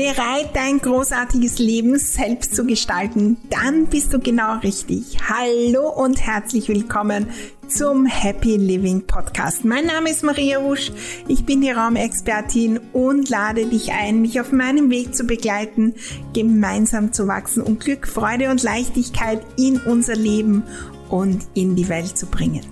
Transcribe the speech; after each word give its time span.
Bereit, 0.00 0.56
dein 0.56 0.78
großartiges 0.78 1.58
Leben 1.58 1.98
selbst 1.98 2.56
zu 2.56 2.64
gestalten? 2.64 3.36
Dann 3.50 3.84
bist 3.84 4.14
du 4.14 4.18
genau 4.18 4.56
richtig. 4.60 5.18
Hallo 5.28 5.90
und 5.90 6.26
herzlich 6.26 6.70
willkommen 6.70 7.26
zum 7.68 8.06
Happy 8.06 8.56
Living 8.56 9.06
Podcast. 9.06 9.62
Mein 9.66 9.84
Name 9.84 10.08
ist 10.08 10.24
Maria 10.24 10.64
Wusch, 10.64 10.90
ich 11.28 11.44
bin 11.44 11.60
die 11.60 11.70
Raumexpertin 11.70 12.80
und 12.94 13.28
lade 13.28 13.66
dich 13.66 13.92
ein, 13.92 14.22
mich 14.22 14.40
auf 14.40 14.52
meinem 14.52 14.88
Weg 14.88 15.14
zu 15.14 15.24
begleiten, 15.24 15.94
gemeinsam 16.32 17.12
zu 17.12 17.28
wachsen 17.28 17.62
und 17.62 17.80
Glück, 17.80 18.08
Freude 18.08 18.50
und 18.50 18.62
Leichtigkeit 18.62 19.42
in 19.58 19.78
unser 19.80 20.16
Leben 20.16 20.64
und 21.10 21.46
in 21.54 21.76
die 21.76 21.88
Welt 21.88 22.16
zu 22.16 22.26
bringen. 22.26 22.62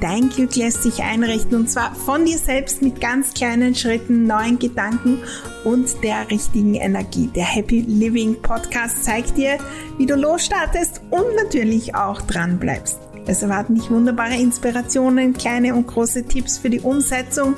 Dein 0.00 0.30
Glück 0.30 0.56
lässt 0.56 0.82
sich 0.82 1.02
einrichten 1.02 1.56
und 1.56 1.70
zwar 1.70 1.94
von 1.94 2.24
dir 2.24 2.38
selbst 2.38 2.82
mit 2.82 3.00
ganz 3.00 3.34
kleinen 3.34 3.74
Schritten, 3.74 4.26
neuen 4.26 4.58
Gedanken 4.58 5.18
und 5.64 6.02
der 6.02 6.28
richtigen 6.30 6.74
Energie. 6.74 7.30
Der 7.34 7.44
Happy 7.44 7.80
Living 7.82 8.40
Podcast 8.42 9.04
zeigt 9.04 9.36
dir, 9.36 9.58
wie 9.98 10.06
du 10.06 10.16
losstartest 10.16 11.02
und 11.10 11.36
natürlich 11.36 11.94
auch 11.94 12.20
dran 12.22 12.58
bleibst. 12.58 12.98
Es 13.26 13.42
erwarten 13.42 13.76
dich 13.76 13.88
wunderbare 13.90 14.34
Inspirationen, 14.34 15.34
kleine 15.34 15.74
und 15.74 15.86
große 15.86 16.24
Tipps 16.24 16.58
für 16.58 16.70
die 16.70 16.80
Umsetzung, 16.80 17.54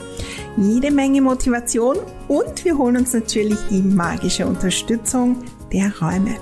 jede 0.58 0.90
Menge 0.90 1.22
Motivation 1.22 1.96
und 2.28 2.64
wir 2.64 2.76
holen 2.76 2.98
uns 2.98 3.14
natürlich 3.14 3.58
die 3.70 3.80
magische 3.80 4.46
Unterstützung 4.46 5.42
der 5.72 5.90
Räume 5.98 6.36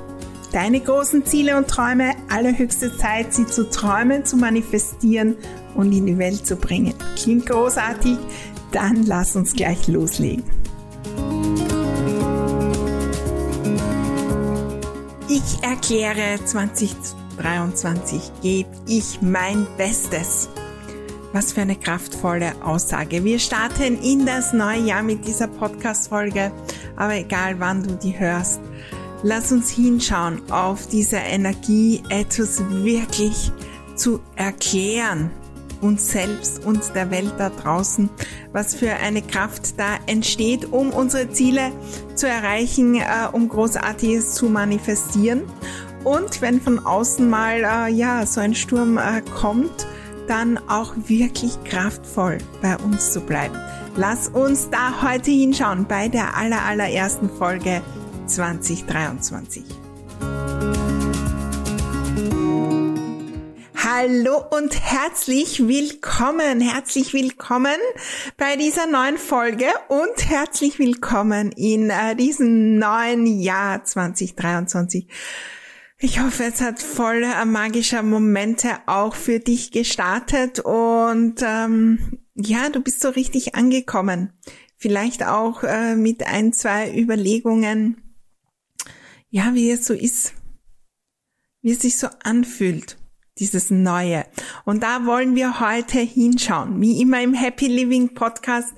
deine 0.52 0.80
großen 0.80 1.24
Ziele 1.24 1.56
und 1.56 1.69
Träume, 1.69 2.12
allerhöchste 2.29 2.97
Zeit, 2.97 3.33
sie 3.33 3.47
zu 3.47 3.69
träumen, 3.70 4.24
zu 4.24 4.37
manifestieren 4.37 5.37
und 5.75 5.92
in 5.92 6.06
die 6.06 6.19
Welt 6.19 6.47
zu 6.47 6.56
bringen. 6.56 6.95
Klingt 7.16 7.47
großartig? 7.47 8.19
Dann 8.70 9.05
lass 9.06 9.34
uns 9.34 9.55
gleich 9.55 9.88
loslegen. 9.88 10.45
Ich 15.28 15.62
erkläre 15.62 16.44
2023 16.44 18.33
gebe 18.42 18.69
ich 18.87 19.22
mein 19.22 19.66
Bestes. 19.78 20.48
Was 21.33 21.55
für 21.55 21.62
eine 21.62 21.77
kraftvolle 21.77 22.53
Aussage. 22.62 23.25
Wir 23.25 23.39
starten 23.39 23.98
in 24.03 24.27
das 24.27 24.53
neue 24.53 24.81
Jahr 24.81 25.03
mit 25.03 25.27
dieser 25.27 25.48
Podcast-Folge, 25.48 26.53
aber 26.97 27.14
egal 27.14 27.59
wann 27.59 27.83
du 27.83 27.97
die 27.97 28.19
hörst, 28.19 28.61
Lass 29.25 29.53
uns 29.53 29.70
hinschauen 29.70 30.42
auf 30.51 30.89
diese 30.89 31.17
Energie, 31.17 32.03
etwas 32.09 32.61
wirklich 32.70 33.53
zu 33.95 34.20
erklären, 34.34 35.31
uns 35.81 36.11
selbst 36.11 36.65
und 36.65 36.95
der 36.97 37.11
Welt 37.12 37.33
da 37.39 37.50
draußen, 37.50 38.11
was 38.53 38.75
für 38.75 38.91
eine 38.91 39.23
Kraft 39.23 39.78
da 39.78 39.98
entsteht, 40.06 40.73
um 40.73 40.91
unsere 40.91 41.31
Ziele 41.31 41.70
zu 42.17 42.27
erreichen, 42.27 42.97
äh, 42.97 43.05
um 43.31 43.48
Großartiges 43.48 44.34
zu 44.34 44.47
manifestieren. 44.47 45.43
Und 46.03 46.43
wenn 46.43 46.61
von 46.61 46.84
außen 46.84 47.28
mal 47.28 47.59
äh, 47.59 47.93
ja 47.93 48.27
so 48.27 48.41
ein 48.41 48.56
Sturm 48.56 48.98
äh, 48.98 49.23
kommt, 49.41 49.87
dann 50.27 50.59
auch 50.69 50.95
wirklich 51.06 51.62
kraftvoll 51.65 52.39
bei 52.61 52.77
uns 52.78 53.12
zu 53.12 53.20
bleiben. 53.20 53.56
Lass 53.97 54.28
uns 54.28 54.69
da 54.70 55.03
heute 55.03 55.31
hinschauen 55.31 55.87
bei 55.87 56.09
der 56.09 56.37
aller 56.37 56.62
allerersten 56.62 57.28
Folge 57.28 57.83
2023. 58.33 59.62
Hallo 63.77 64.42
und 64.50 64.80
herzlich 64.80 65.69
willkommen, 65.69 66.62
herzlich 66.62 67.12
willkommen 67.12 67.77
bei 68.38 68.56
dieser 68.56 68.86
neuen 68.86 69.19
Folge 69.19 69.66
und 69.88 70.30
herzlich 70.30 70.78
willkommen 70.78 71.53
in 71.53 71.91
äh, 71.91 72.16
diesem 72.16 72.78
neuen 72.78 73.27
Jahr 73.27 73.84
2023. 73.84 75.08
Ich 75.98 76.21
hoffe, 76.21 76.44
es 76.44 76.62
hat 76.62 76.81
voll 76.81 77.22
äh, 77.22 77.44
magischer 77.44 78.03
Momente 78.03 78.71
auch 78.87 79.15
für 79.15 79.41
dich 79.41 79.72
gestartet 79.72 80.59
und 80.60 81.42
ähm, 81.42 82.19
ja, 82.34 82.71
du 82.71 82.81
bist 82.81 83.03
so 83.03 83.10
richtig 83.10 83.56
angekommen. 83.56 84.32
Vielleicht 84.78 85.25
auch 85.25 85.62
äh, 85.65 85.97
mit 85.97 86.26
ein, 86.26 86.54
zwei 86.54 86.92
Überlegungen, 86.98 88.02
ja, 89.32 89.54
wie 89.54 89.70
es 89.70 89.87
so 89.87 89.94
ist, 89.94 90.34
wie 91.62 91.72
es 91.72 91.81
sich 91.81 91.97
so 91.97 92.06
anfühlt, 92.22 92.98
dieses 93.38 93.70
Neue. 93.70 94.26
Und 94.66 94.82
da 94.82 95.06
wollen 95.06 95.34
wir 95.34 95.59
heute 95.59 96.00
hinschauen. 96.00 96.81
Wie 96.82 97.00
immer 97.00 97.22
im 97.22 97.32
Happy 97.32 97.66
Living 97.66 98.12
Podcast 98.15 98.75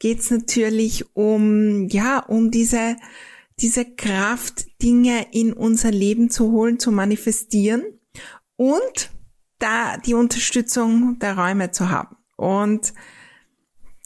geht's 0.00 0.32
natürlich 0.32 1.06
um, 1.14 1.86
ja, 1.86 2.18
um 2.18 2.50
diese, 2.50 2.96
diese 3.60 3.84
Kraft, 3.84 4.66
Dinge 4.82 5.28
in 5.30 5.52
unser 5.52 5.92
Leben 5.92 6.30
zu 6.30 6.50
holen, 6.50 6.80
zu 6.80 6.90
manifestieren 6.90 7.84
und 8.56 9.10
da 9.60 9.98
die 9.98 10.14
Unterstützung 10.14 11.20
der 11.20 11.38
Räume 11.38 11.70
zu 11.70 11.90
haben. 11.90 12.16
Und 12.36 12.92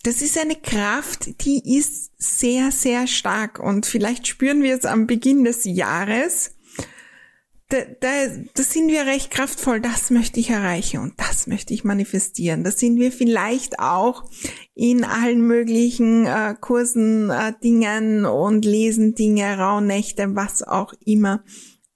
das 0.06 0.22
ist 0.22 0.38
eine 0.38 0.54
Kraft, 0.54 1.44
die 1.44 1.76
ist 1.76 2.12
sehr, 2.16 2.70
sehr 2.70 3.08
stark 3.08 3.58
und 3.58 3.86
vielleicht 3.86 4.28
spüren 4.28 4.62
wir 4.62 4.76
es 4.76 4.84
am 4.84 5.08
Beginn 5.08 5.42
des 5.42 5.64
Jahres. 5.64 6.52
Da, 7.70 7.78
da, 7.98 8.08
da 8.54 8.62
sind 8.62 8.88
wir 8.88 9.06
recht 9.06 9.32
kraftvoll, 9.32 9.80
das 9.80 10.10
möchte 10.10 10.38
ich 10.38 10.50
erreichen 10.50 11.00
und 11.00 11.14
das 11.16 11.48
möchte 11.48 11.74
ich 11.74 11.82
manifestieren. 11.82 12.62
Da 12.62 12.70
sind 12.70 13.00
wir 13.00 13.10
vielleicht 13.10 13.80
auch 13.80 14.30
in 14.76 15.02
allen 15.02 15.40
möglichen 15.40 16.26
äh, 16.26 16.54
Kursen, 16.60 17.30
äh, 17.30 17.52
Dingen 17.64 18.26
und 18.26 18.64
lesen 18.64 19.16
Dinge, 19.16 19.58
Rauhnächte, 19.58 20.36
was 20.36 20.62
auch 20.62 20.94
immer, 21.04 21.42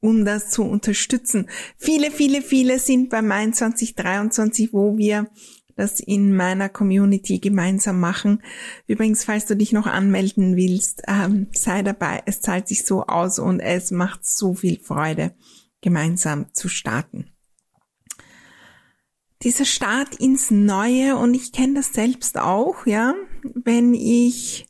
um 0.00 0.25
das 0.25 0.50
zu 0.50 0.65
unterstützen. 0.65 1.48
Viele, 1.78 2.10
viele, 2.10 2.42
viele 2.42 2.81
sind 2.81 3.09
bei 3.09 3.22
Main 3.22 3.54
2023, 3.54 4.72
wo 4.72 4.98
wir 4.98 5.31
das 5.77 6.01
in 6.01 6.35
meiner 6.35 6.69
Community 6.69 7.39
gemeinsam 7.39 8.01
machen. 8.01 8.43
Übrigens, 8.87 9.25
falls 9.25 9.47
du 9.47 9.57
dich 9.57 9.73
noch 9.73 9.87
anmelden 9.87 10.57
willst, 10.57 11.03
ähm, 11.09 11.49
sei 11.53 11.83
dabei. 11.83 12.23
Es 12.27 12.41
zahlt 12.41 12.69
sich 12.69 12.85
so 12.85 13.07
aus 13.07 13.39
und 13.39 13.61
es 13.61 13.91
macht 13.91 14.27
so 14.27 14.55
viel 14.55 14.79
Freude, 14.79 15.35
gemeinsam 15.81 16.53
zu 16.53 16.69
starten. 16.69 17.31
Dieser 19.43 19.65
Start 19.65 20.17
ins 20.17 20.51
Neue 20.51 21.17
und 21.17 21.33
ich 21.33 21.53
kenne 21.53 21.75
das 21.75 21.95
selbst 21.95 22.37
auch, 22.37 22.87
ja, 22.87 23.15
wenn 23.43 23.95
ich, 23.95 24.67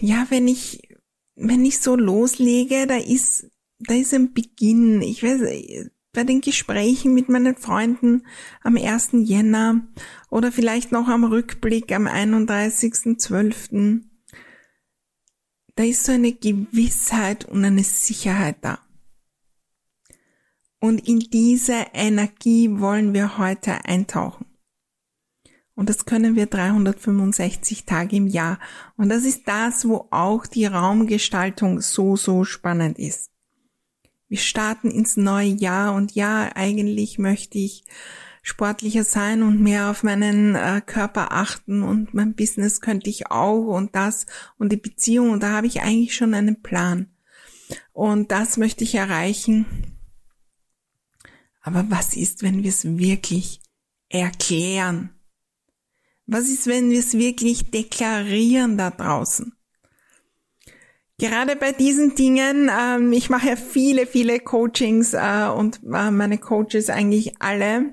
ja, 0.00 0.26
wenn 0.28 0.46
ich, 0.48 0.82
wenn 1.34 1.64
ich 1.64 1.78
so 1.78 1.96
loslege, 1.96 2.86
da 2.86 2.96
ist, 2.96 3.50
da 3.78 3.94
ist 3.94 4.12
ein 4.12 4.34
Beginn. 4.34 5.00
Ich 5.00 5.22
weiß, 5.22 5.40
bei 6.18 6.24
den 6.24 6.40
Gesprächen 6.40 7.14
mit 7.14 7.28
meinen 7.28 7.54
Freunden 7.54 8.26
am 8.64 8.76
1. 8.76 9.10
Jänner 9.12 9.86
oder 10.30 10.50
vielleicht 10.50 10.90
noch 10.90 11.06
am 11.06 11.22
Rückblick 11.22 11.92
am 11.92 12.08
31.12. 12.08 14.02
Da 15.76 15.84
ist 15.84 16.02
so 16.02 16.10
eine 16.10 16.32
Gewissheit 16.32 17.44
und 17.44 17.64
eine 17.64 17.84
Sicherheit 17.84 18.56
da. 18.62 18.80
Und 20.80 21.06
in 21.06 21.20
diese 21.20 21.86
Energie 21.94 22.68
wollen 22.80 23.14
wir 23.14 23.38
heute 23.38 23.84
eintauchen. 23.84 24.46
Und 25.76 25.88
das 25.88 26.04
können 26.04 26.34
wir 26.34 26.46
365 26.46 27.84
Tage 27.84 28.16
im 28.16 28.26
Jahr. 28.26 28.58
Und 28.96 29.08
das 29.08 29.24
ist 29.24 29.46
das, 29.46 29.86
wo 29.86 30.08
auch 30.10 30.46
die 30.46 30.66
Raumgestaltung 30.66 31.80
so, 31.80 32.16
so 32.16 32.42
spannend 32.42 32.98
ist. 32.98 33.30
Wir 34.28 34.38
starten 34.38 34.90
ins 34.90 35.16
neue 35.16 35.48
Jahr 35.48 35.94
und 35.94 36.14
ja, 36.14 36.50
eigentlich 36.54 37.18
möchte 37.18 37.58
ich 37.58 37.84
sportlicher 38.42 39.04
sein 39.04 39.42
und 39.42 39.60
mehr 39.60 39.90
auf 39.90 40.02
meinen 40.02 40.54
äh, 40.54 40.82
Körper 40.84 41.32
achten 41.32 41.82
und 41.82 42.14
mein 42.14 42.34
Business 42.34 42.80
könnte 42.80 43.10
ich 43.10 43.30
auch 43.30 43.66
und 43.66 43.94
das 43.94 44.26
und 44.58 44.72
die 44.72 44.76
Beziehung 44.76 45.30
und 45.30 45.42
da 45.42 45.52
habe 45.52 45.66
ich 45.66 45.82
eigentlich 45.82 46.14
schon 46.14 46.34
einen 46.34 46.62
Plan. 46.62 47.10
Und 47.92 48.30
das 48.30 48.56
möchte 48.56 48.84
ich 48.84 48.94
erreichen. 48.94 49.66
Aber 51.60 51.90
was 51.90 52.14
ist, 52.14 52.42
wenn 52.42 52.62
wir 52.62 52.70
es 52.70 52.84
wirklich 52.84 53.60
erklären? 54.08 55.10
Was 56.26 56.48
ist, 56.48 56.66
wenn 56.66 56.90
wir 56.90 57.00
es 57.00 57.14
wirklich 57.14 57.70
deklarieren 57.70 58.78
da 58.78 58.90
draußen? 58.90 59.57
Gerade 61.20 61.56
bei 61.56 61.72
diesen 61.72 62.14
Dingen, 62.14 62.70
ähm, 62.70 63.12
ich 63.12 63.28
mache 63.28 63.48
ja 63.48 63.56
viele, 63.56 64.06
viele 64.06 64.38
Coachings 64.38 65.14
äh, 65.14 65.48
und 65.48 65.80
äh, 65.82 66.12
meine 66.12 66.38
Coaches 66.38 66.90
eigentlich 66.90 67.40
alle 67.40 67.92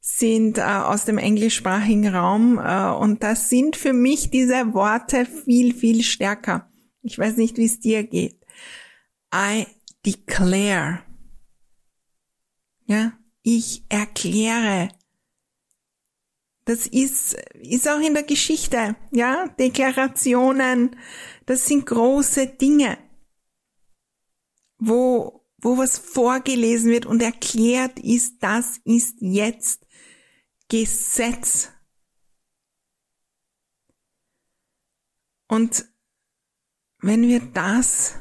sind 0.00 0.56
äh, 0.56 0.62
aus 0.62 1.04
dem 1.04 1.18
englischsprachigen 1.18 2.08
Raum 2.08 2.58
äh, 2.58 2.90
und 2.92 3.22
das 3.22 3.50
sind 3.50 3.76
für 3.76 3.92
mich 3.92 4.30
diese 4.30 4.72
Worte 4.72 5.26
viel, 5.26 5.74
viel 5.74 6.02
stärker. 6.02 6.70
Ich 7.02 7.18
weiß 7.18 7.36
nicht, 7.36 7.58
wie 7.58 7.66
es 7.66 7.78
dir 7.78 8.04
geht. 8.04 8.40
I 9.34 9.66
declare. 10.06 11.00
Ja, 12.86 13.12
ich 13.42 13.84
erkläre 13.90 14.88
Das 16.64 16.86
ist, 16.86 17.34
ist 17.54 17.88
auch 17.88 18.00
in 18.00 18.14
der 18.14 18.22
Geschichte, 18.22 18.94
ja, 19.10 19.48
Deklarationen, 19.58 20.96
das 21.44 21.66
sind 21.66 21.86
große 21.86 22.46
Dinge, 22.46 22.98
wo, 24.78 25.44
wo 25.58 25.78
was 25.78 25.98
vorgelesen 25.98 26.90
wird 26.90 27.06
und 27.06 27.20
erklärt 27.20 27.98
ist, 27.98 28.36
das 28.40 28.80
ist 28.84 29.16
jetzt 29.20 29.86
Gesetz. 30.68 31.70
Und 35.48 35.84
wenn 36.98 37.22
wir 37.22 37.40
das 37.40 38.14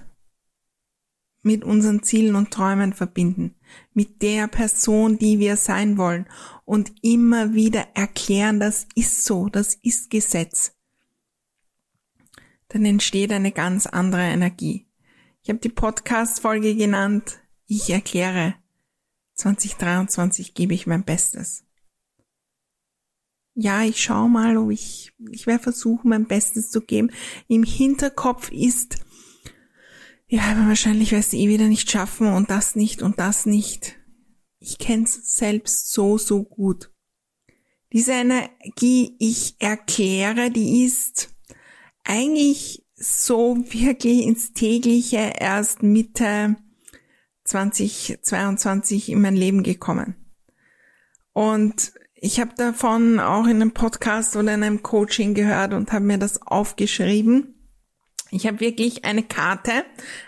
mit 1.42 1.64
unseren 1.64 2.04
Zielen 2.04 2.36
und 2.36 2.52
Träumen 2.52 2.94
verbinden, 2.94 3.56
mit 3.94 4.22
der 4.22 4.48
Person, 4.48 5.18
die 5.18 5.40
wir 5.40 5.58
sein 5.58 5.98
wollen 5.98 6.28
und 6.66 6.94
immer 7.02 7.54
wieder 7.54 7.88
erklären, 7.96 8.60
das 8.60 8.88
ist 8.96 9.26
so, 9.26 9.50
das 9.50 9.76
ist 9.82 10.10
Gesetz, 10.10 10.76
dann 12.70 12.86
entsteht 12.86 13.32
eine 13.32 13.52
ganz 13.52 13.86
andere 13.86 14.24
Energie. 14.24 14.88
Ich 15.44 15.50
habe 15.50 15.60
die 15.60 15.70
Podcast-Folge 15.70 16.76
genannt, 16.76 17.42
ich 17.66 17.90
erkläre, 17.90 18.56
2023 19.36 20.54
gebe 20.54 20.74
ich 20.74 20.86
mein 20.86 21.04
Bestes. 21.04 21.66
Ja, 23.54 23.84
ich 23.84 24.02
schau 24.02 24.28
mal, 24.28 24.58
ob 24.58 24.72
ich, 24.72 25.14
ich 25.30 25.48
werde 25.48 25.64
versuchen, 25.64 26.10
mein 26.10 26.28
Bestes 26.28 26.72
zu 26.72 26.82
geben. 26.82 27.12
Im 27.48 27.64
Hinterkopf 27.64 28.52
ist, 28.52 28.98
ja, 30.31 30.44
aber 30.44 30.69
wahrscheinlich 30.69 31.12
wirst 31.12 31.33
du 31.33 31.38
eh 31.38 31.50
wieder 31.50 31.68
nicht 31.68 31.92
schaffen 31.92 32.28
und 32.28 32.50
das 32.50 32.78
nicht 32.78 33.01
und 33.01 33.19
das 33.19 33.45
nicht. 33.45 34.00
Ich 34.60 34.78
kenn's 34.78 35.36
selbst 35.36 35.92
so, 35.92 36.18
so 36.18 36.44
gut. 36.44 36.89
Diese 37.92 38.13
Energie, 38.13 39.18
ich 39.19 39.57
erkläre, 39.60 40.50
die 40.50 40.86
ist 40.86 41.36
eigentlich 42.06 42.86
so 42.95 43.57
wirklich 43.57 44.24
ins 44.24 44.54
tägliche 44.54 45.33
erst 45.38 45.83
Mitte 45.83 46.56
2022 47.44 49.10
in 49.10 49.19
mein 49.19 49.36
Leben 49.36 49.63
gekommen. 49.63 50.16
Und 51.33 51.92
ich 52.16 52.39
habe 52.39 52.54
davon 52.56 53.19
auch 53.19 53.48
in 53.48 53.57
einem 53.57 53.74
Podcast 53.74 54.38
oder 54.38 54.54
in 54.54 54.63
einem 54.63 54.81
Coaching 54.81 55.33
gehört 55.33 55.74
und 55.74 55.92
habe 55.92 56.06
mir 56.06 56.18
das 56.18 56.42
aufgeschrieben. 56.42 57.61
Ich 58.31 58.48
habe 58.48 58.62
wirklich 58.62 59.04
eine 59.04 59.24
Karte, 59.24 59.83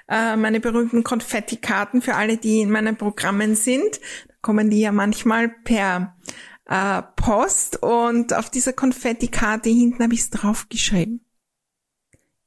äh, 0.10 0.36
meine 0.36 0.60
berühmten 0.60 1.04
Konfetti-Karten 1.04 2.02
für 2.02 2.16
alle, 2.16 2.38
die 2.38 2.60
in 2.60 2.70
meinen 2.70 2.98
Programmen 2.98 3.56
sind. 3.56 4.02
Da 4.28 4.36
kommen 4.42 4.70
die 4.70 4.82
ja 4.82 4.92
manchmal 4.92 5.48
per 5.48 6.18
äh, 6.66 7.02
Post 7.16 7.82
und 7.82 8.34
auf 8.34 8.50
dieser 8.50 8.74
Konfetti-Karte 8.74 9.70
hinten 9.70 10.04
habe 10.04 10.14
ich 10.14 10.20
es 10.20 10.30
draufgeschrieben. 10.30 11.26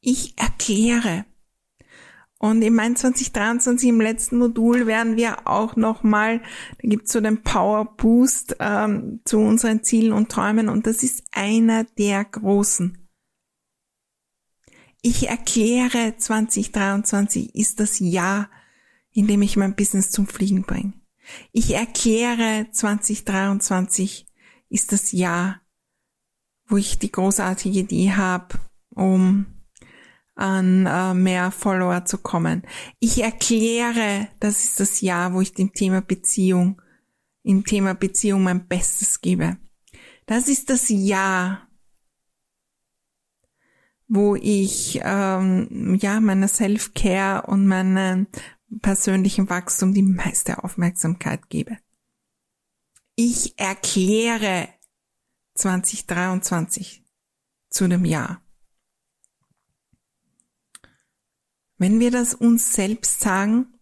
Ich 0.00 0.38
erkläre. 0.38 1.24
Und 2.38 2.60
im 2.60 2.74
Mai 2.74 2.92
2023 2.92 3.88
im 3.88 4.00
letzten 4.00 4.36
Modul 4.36 4.86
werden 4.86 5.16
wir 5.16 5.48
auch 5.48 5.74
nochmal, 5.74 6.40
da 6.82 6.88
gibt's 6.88 7.12
so 7.12 7.22
den 7.22 7.42
Power 7.42 7.96
Boost 7.96 8.56
ähm, 8.60 9.20
zu 9.24 9.38
unseren 9.38 9.82
Zielen 9.82 10.12
und 10.12 10.30
Träumen 10.30 10.68
und 10.68 10.86
das 10.86 11.02
ist 11.02 11.24
einer 11.32 11.84
der 11.84 12.26
großen. 12.26 13.05
Ich 15.08 15.28
erkläre 15.28 16.16
2023 16.18 17.54
ist 17.54 17.78
das 17.78 18.00
Jahr, 18.00 18.50
in 19.12 19.28
dem 19.28 19.40
ich 19.40 19.56
mein 19.56 19.76
Business 19.76 20.10
zum 20.10 20.26
Fliegen 20.26 20.62
bringe. 20.64 20.94
Ich 21.52 21.74
erkläre 21.74 22.66
2023 22.72 24.26
ist 24.68 24.90
das 24.90 25.12
Jahr, 25.12 25.60
wo 26.66 26.76
ich 26.76 26.98
die 26.98 27.12
großartige 27.12 27.78
Idee 27.78 28.14
habe, 28.14 28.58
um 28.96 29.46
an 30.34 30.86
äh, 30.86 31.14
mehr 31.14 31.52
Follower 31.52 32.04
zu 32.04 32.18
kommen. 32.18 32.64
Ich 32.98 33.22
erkläre, 33.22 34.26
das 34.40 34.64
ist 34.64 34.80
das 34.80 35.02
Jahr, 35.02 35.34
wo 35.34 35.40
ich 35.40 35.54
dem 35.54 35.72
Thema 35.72 36.00
Beziehung, 36.00 36.82
im 37.44 37.64
Thema 37.64 37.94
Beziehung 37.94 38.42
mein 38.42 38.66
Bestes 38.66 39.20
gebe. 39.20 39.56
Das 40.26 40.48
ist 40.48 40.68
das 40.68 40.88
Jahr, 40.88 41.66
wo 44.08 44.36
ich 44.36 45.00
ähm, 45.02 45.98
ja 46.00 46.20
meiner 46.20 46.48
Self-Care 46.48 47.46
und 47.46 47.66
meinem 47.66 48.26
persönlichen 48.82 49.48
Wachstum 49.48 49.94
die 49.94 50.02
meiste 50.02 50.62
Aufmerksamkeit 50.62 51.48
gebe. 51.48 51.78
Ich 53.14 53.58
erkläre 53.58 54.68
2023 55.54 57.02
zu 57.70 57.88
dem 57.88 58.04
Jahr. 58.04 58.42
Wenn 61.78 62.00
wir 62.00 62.10
das 62.10 62.34
uns 62.34 62.72
selbst 62.72 63.20
sagen, 63.20 63.74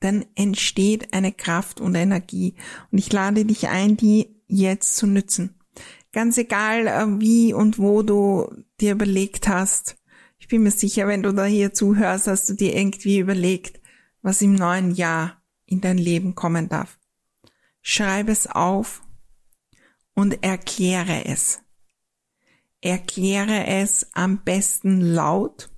dann 0.00 0.24
entsteht 0.34 1.12
eine 1.12 1.32
Kraft 1.32 1.80
und 1.80 1.94
Energie. 1.94 2.54
Und 2.90 2.98
ich 2.98 3.12
lade 3.12 3.44
dich 3.44 3.68
ein, 3.68 3.96
die 3.96 4.42
jetzt 4.46 4.96
zu 4.96 5.06
nützen. 5.06 5.59
Ganz 6.12 6.38
egal, 6.38 6.86
äh, 6.86 7.20
wie 7.20 7.52
und 7.52 7.78
wo 7.78 8.02
du 8.02 8.64
dir 8.80 8.92
überlegt 8.92 9.48
hast. 9.48 9.96
Ich 10.38 10.48
bin 10.48 10.62
mir 10.62 10.70
sicher, 10.70 11.06
wenn 11.06 11.22
du 11.22 11.32
da 11.32 11.44
hier 11.44 11.72
zuhörst, 11.72 12.26
hast 12.26 12.48
du 12.48 12.54
dir 12.54 12.74
irgendwie 12.74 13.18
überlegt, 13.18 13.80
was 14.22 14.42
im 14.42 14.54
neuen 14.54 14.92
Jahr 14.92 15.42
in 15.66 15.80
dein 15.80 15.98
Leben 15.98 16.34
kommen 16.34 16.68
darf. 16.68 16.98
Schreibe 17.82 18.32
es 18.32 18.46
auf 18.46 19.02
und 20.14 20.42
erkläre 20.42 21.24
es. 21.26 21.60
Erkläre 22.80 23.66
es 23.66 24.08
am 24.14 24.42
besten 24.42 25.00
laut. 25.00 25.70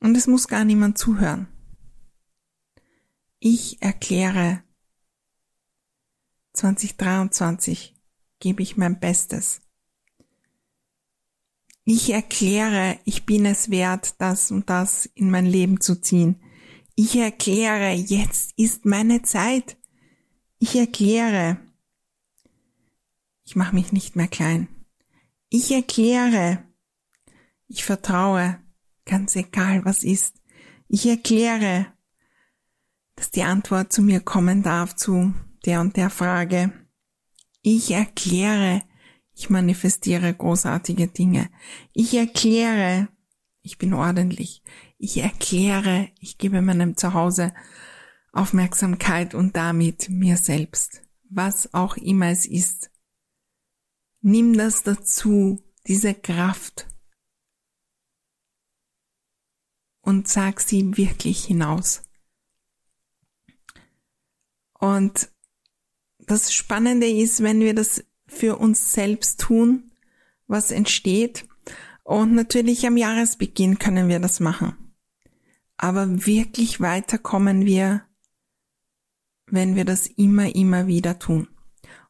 Und 0.00 0.16
es 0.16 0.26
muss 0.26 0.48
gar 0.48 0.64
niemand 0.64 0.98
zuhören. 0.98 1.48
Ich 3.38 3.80
erkläre 3.80 4.62
2023 6.52 7.99
gebe 8.40 8.62
ich 8.62 8.76
mein 8.76 8.98
Bestes. 8.98 9.60
Ich 11.84 12.10
erkläre, 12.10 12.98
ich 13.04 13.26
bin 13.26 13.46
es 13.46 13.70
wert, 13.70 14.14
das 14.18 14.50
und 14.50 14.68
das 14.68 15.06
in 15.06 15.30
mein 15.30 15.46
Leben 15.46 15.80
zu 15.80 16.00
ziehen. 16.00 16.42
Ich 16.94 17.16
erkläre, 17.16 17.92
jetzt 17.92 18.52
ist 18.56 18.84
meine 18.84 19.22
Zeit. 19.22 19.78
Ich 20.58 20.76
erkläre, 20.76 21.58
ich 23.44 23.56
mache 23.56 23.74
mich 23.74 23.92
nicht 23.92 24.16
mehr 24.16 24.28
klein. 24.28 24.68
Ich 25.48 25.72
erkläre, 25.72 26.62
ich 27.66 27.84
vertraue, 27.84 28.60
ganz 29.04 29.34
egal 29.36 29.84
was 29.84 30.04
ist. 30.04 30.36
Ich 30.86 31.06
erkläre, 31.06 31.86
dass 33.16 33.30
die 33.30 33.42
Antwort 33.42 33.92
zu 33.92 34.02
mir 34.02 34.20
kommen 34.20 34.62
darf 34.62 34.94
zu 34.94 35.34
der 35.64 35.80
und 35.80 35.96
der 35.96 36.10
Frage. 36.10 36.72
Ich 37.62 37.90
erkläre, 37.90 38.82
ich 39.34 39.50
manifestiere 39.50 40.32
großartige 40.32 41.08
Dinge. 41.08 41.50
Ich 41.92 42.14
erkläre, 42.14 43.08
ich 43.62 43.78
bin 43.78 43.92
ordentlich. 43.92 44.62
Ich 44.98 45.18
erkläre, 45.18 46.08
ich 46.18 46.38
gebe 46.38 46.62
meinem 46.62 46.96
Zuhause 46.96 47.54
Aufmerksamkeit 48.32 49.34
und 49.34 49.56
damit 49.56 50.08
mir 50.08 50.36
selbst. 50.36 51.02
Was 51.28 51.74
auch 51.74 51.96
immer 51.96 52.28
es 52.28 52.46
ist. 52.46 52.90
Nimm 54.20 54.56
das 54.56 54.82
dazu, 54.82 55.62
diese 55.86 56.14
Kraft. 56.14 56.86
Und 60.00 60.28
sag 60.28 60.60
sie 60.60 60.96
wirklich 60.96 61.44
hinaus. 61.44 62.02
Und 64.74 65.30
das 66.26 66.52
Spannende 66.52 67.08
ist, 67.08 67.42
wenn 67.42 67.60
wir 67.60 67.74
das 67.74 68.04
für 68.26 68.56
uns 68.58 68.92
selbst 68.92 69.40
tun, 69.40 69.90
was 70.46 70.70
entsteht. 70.70 71.46
Und 72.04 72.34
natürlich 72.34 72.86
am 72.86 72.96
Jahresbeginn 72.96 73.78
können 73.78 74.08
wir 74.08 74.20
das 74.20 74.40
machen. 74.40 74.76
Aber 75.76 76.26
wirklich 76.26 76.80
weiter 76.80 77.18
kommen 77.18 77.64
wir, 77.64 78.02
wenn 79.46 79.76
wir 79.76 79.84
das 79.84 80.06
immer, 80.06 80.54
immer 80.54 80.86
wieder 80.86 81.18
tun. 81.18 81.48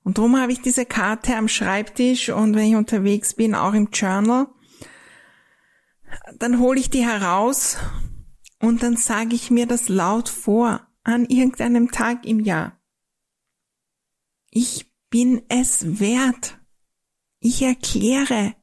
Und 0.02 0.18
darum 0.18 0.36
habe 0.40 0.52
ich 0.52 0.60
diese 0.60 0.86
Karte 0.86 1.36
am 1.36 1.48
Schreibtisch 1.48 2.30
und 2.30 2.54
wenn 2.56 2.66
ich 2.66 2.76
unterwegs 2.76 3.34
bin, 3.34 3.54
auch 3.54 3.74
im 3.74 3.90
Journal, 3.92 4.48
dann 6.38 6.58
hole 6.58 6.80
ich 6.80 6.90
die 6.90 7.04
heraus 7.04 7.76
und 8.60 8.82
dann 8.82 8.96
sage 8.96 9.34
ich 9.34 9.50
mir 9.50 9.66
das 9.66 9.88
laut 9.88 10.28
vor 10.28 10.86
an 11.04 11.26
irgendeinem 11.26 11.90
Tag 11.90 12.24
im 12.24 12.40
Jahr. 12.40 12.79
Ich 14.50 14.90
bin 15.10 15.42
es 15.48 16.00
wert. 16.00 16.58
Ich 17.40 17.62
erkläre, 17.62 18.54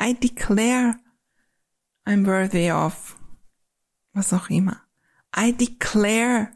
I 0.00 0.14
declare, 0.14 0.98
I'm 2.04 2.26
worthy 2.26 2.70
of, 2.70 3.16
was 4.12 4.32
auch 4.32 4.50
immer. 4.50 4.82
I 5.34 5.52
declare, 5.52 6.52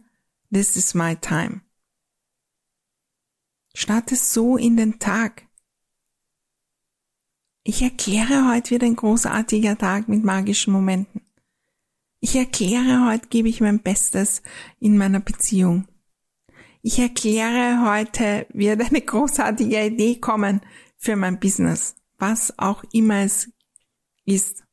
this 0.52 0.76
is 0.76 0.94
my 0.94 1.16
time. 1.16 1.62
Starte 3.74 4.16
so 4.16 4.56
in 4.56 4.76
den 4.76 4.98
Tag. 4.98 5.46
Ich 7.62 7.82
erkläre 7.82 8.50
heute 8.50 8.70
wird 8.70 8.82
ein 8.82 8.96
großartiger 8.96 9.78
Tag 9.78 10.08
mit 10.08 10.24
magischen 10.24 10.72
Momenten. 10.72 11.22
Ich 12.20 12.34
erkläre 12.34 13.06
heute 13.06 13.28
gebe 13.28 13.48
ich 13.48 13.60
mein 13.60 13.80
Bestes 13.80 14.42
in 14.80 14.98
meiner 14.98 15.20
Beziehung. 15.20 15.86
Ich 16.82 16.98
erkläre 16.98 17.84
heute 17.84 18.46
wird 18.52 18.80
eine 18.88 19.02
großartige 19.02 19.86
Idee 19.86 20.16
kommen 20.16 20.62
für 20.96 21.16
mein 21.16 21.38
Business, 21.38 21.96
was 22.18 22.58
auch 22.58 22.84
immer 22.92 23.24
es 23.24 23.50
ist. 24.24 24.64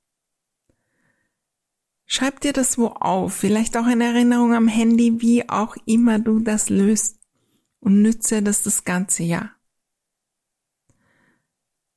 Schreib 2.05 2.39
dir 2.39 2.53
das 2.53 2.77
wo 2.77 2.87
auf, 2.87 3.33
vielleicht 3.33 3.75
auch 3.75 3.85
eine 3.85 4.05
Erinnerung 4.05 4.53
am 4.53 4.69
Handy, 4.69 5.19
wie 5.21 5.49
auch 5.49 5.75
immer 5.85 6.19
du 6.19 6.39
das 6.39 6.69
löst 6.69 7.19
und 7.81 8.01
nütze 8.01 8.41
das 8.41 8.63
das 8.63 8.85
ganze 8.85 9.23
Jahr. 9.23 9.51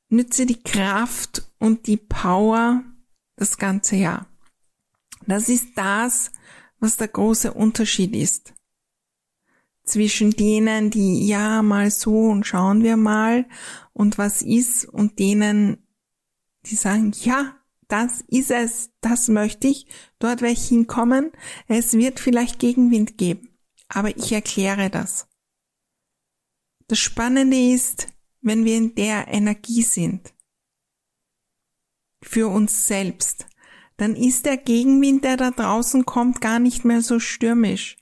Nütze 0.09 0.47
die 0.47 0.61
Kraft 0.61 1.49
und 1.59 1.87
die 1.87 1.97
Power 1.97 2.83
das 3.37 3.57
ganze 3.57 3.95
Jahr. 3.95 4.27
Das 5.27 5.49
ist 5.49 5.69
das, 5.77 6.33
was 6.81 6.97
der 6.97 7.07
große 7.07 7.55
Unterschied 7.55 8.17
ist. 8.17 8.53
Zwischen 9.85 10.31
denen, 10.31 10.91
die 10.91 11.27
ja 11.27 11.63
mal 11.63 11.91
so 11.91 12.27
und 12.27 12.47
schauen 12.47 12.83
wir 12.83 12.97
mal 12.97 13.47
und 13.93 14.19
was 14.19 14.43
ist 14.43 14.85
und 14.85 15.19
denen, 15.19 15.87
die 16.67 16.77
sagen, 16.77 17.13
ja, 17.23 17.57
das 17.89 18.23
ist 18.29 18.51
es, 18.51 18.91
das 19.01 19.29
möchte 19.29 19.67
ich, 19.67 19.87
dort 20.19 20.43
werde 20.43 20.55
ich 20.55 20.69
hinkommen. 20.69 21.33
Es 21.67 21.93
wird 21.93 22.21
vielleicht 22.21 22.59
Gegenwind 22.59 23.19
geben, 23.19 23.49
aber 23.89 24.17
ich 24.17 24.31
erkläre 24.31 24.91
das. 24.91 25.27
Das 26.87 26.99
Spannende 26.99 27.57
ist, 27.57 28.09
wenn 28.41 28.65
wir 28.65 28.77
in 28.77 28.95
der 28.95 29.29
Energie 29.29 29.83
sind, 29.83 30.33
für 32.23 32.49
uns 32.49 32.87
selbst, 32.87 33.47
dann 33.97 34.17
ist 34.17 34.47
der 34.47 34.57
Gegenwind, 34.57 35.25
der 35.25 35.37
da 35.37 35.51
draußen 35.51 36.07
kommt, 36.07 36.41
gar 36.41 36.59
nicht 36.59 36.85
mehr 36.85 37.03
so 37.03 37.19
stürmisch. 37.19 37.97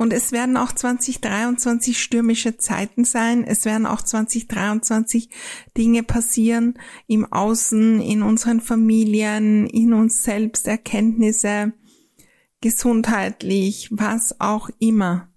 Und 0.00 0.14
es 0.14 0.32
werden 0.32 0.56
auch 0.56 0.72
2023 0.72 2.02
stürmische 2.02 2.56
Zeiten 2.56 3.04
sein. 3.04 3.44
Es 3.44 3.66
werden 3.66 3.84
auch 3.84 4.00
2023 4.00 5.28
Dinge 5.76 6.02
passieren 6.02 6.78
im 7.06 7.30
Außen, 7.30 8.00
in 8.00 8.22
unseren 8.22 8.62
Familien, 8.62 9.66
in 9.66 9.92
uns 9.92 10.22
selbst, 10.22 10.66
Erkenntnisse, 10.66 11.74
gesundheitlich, 12.62 13.90
was 13.90 14.40
auch 14.40 14.70
immer. 14.78 15.34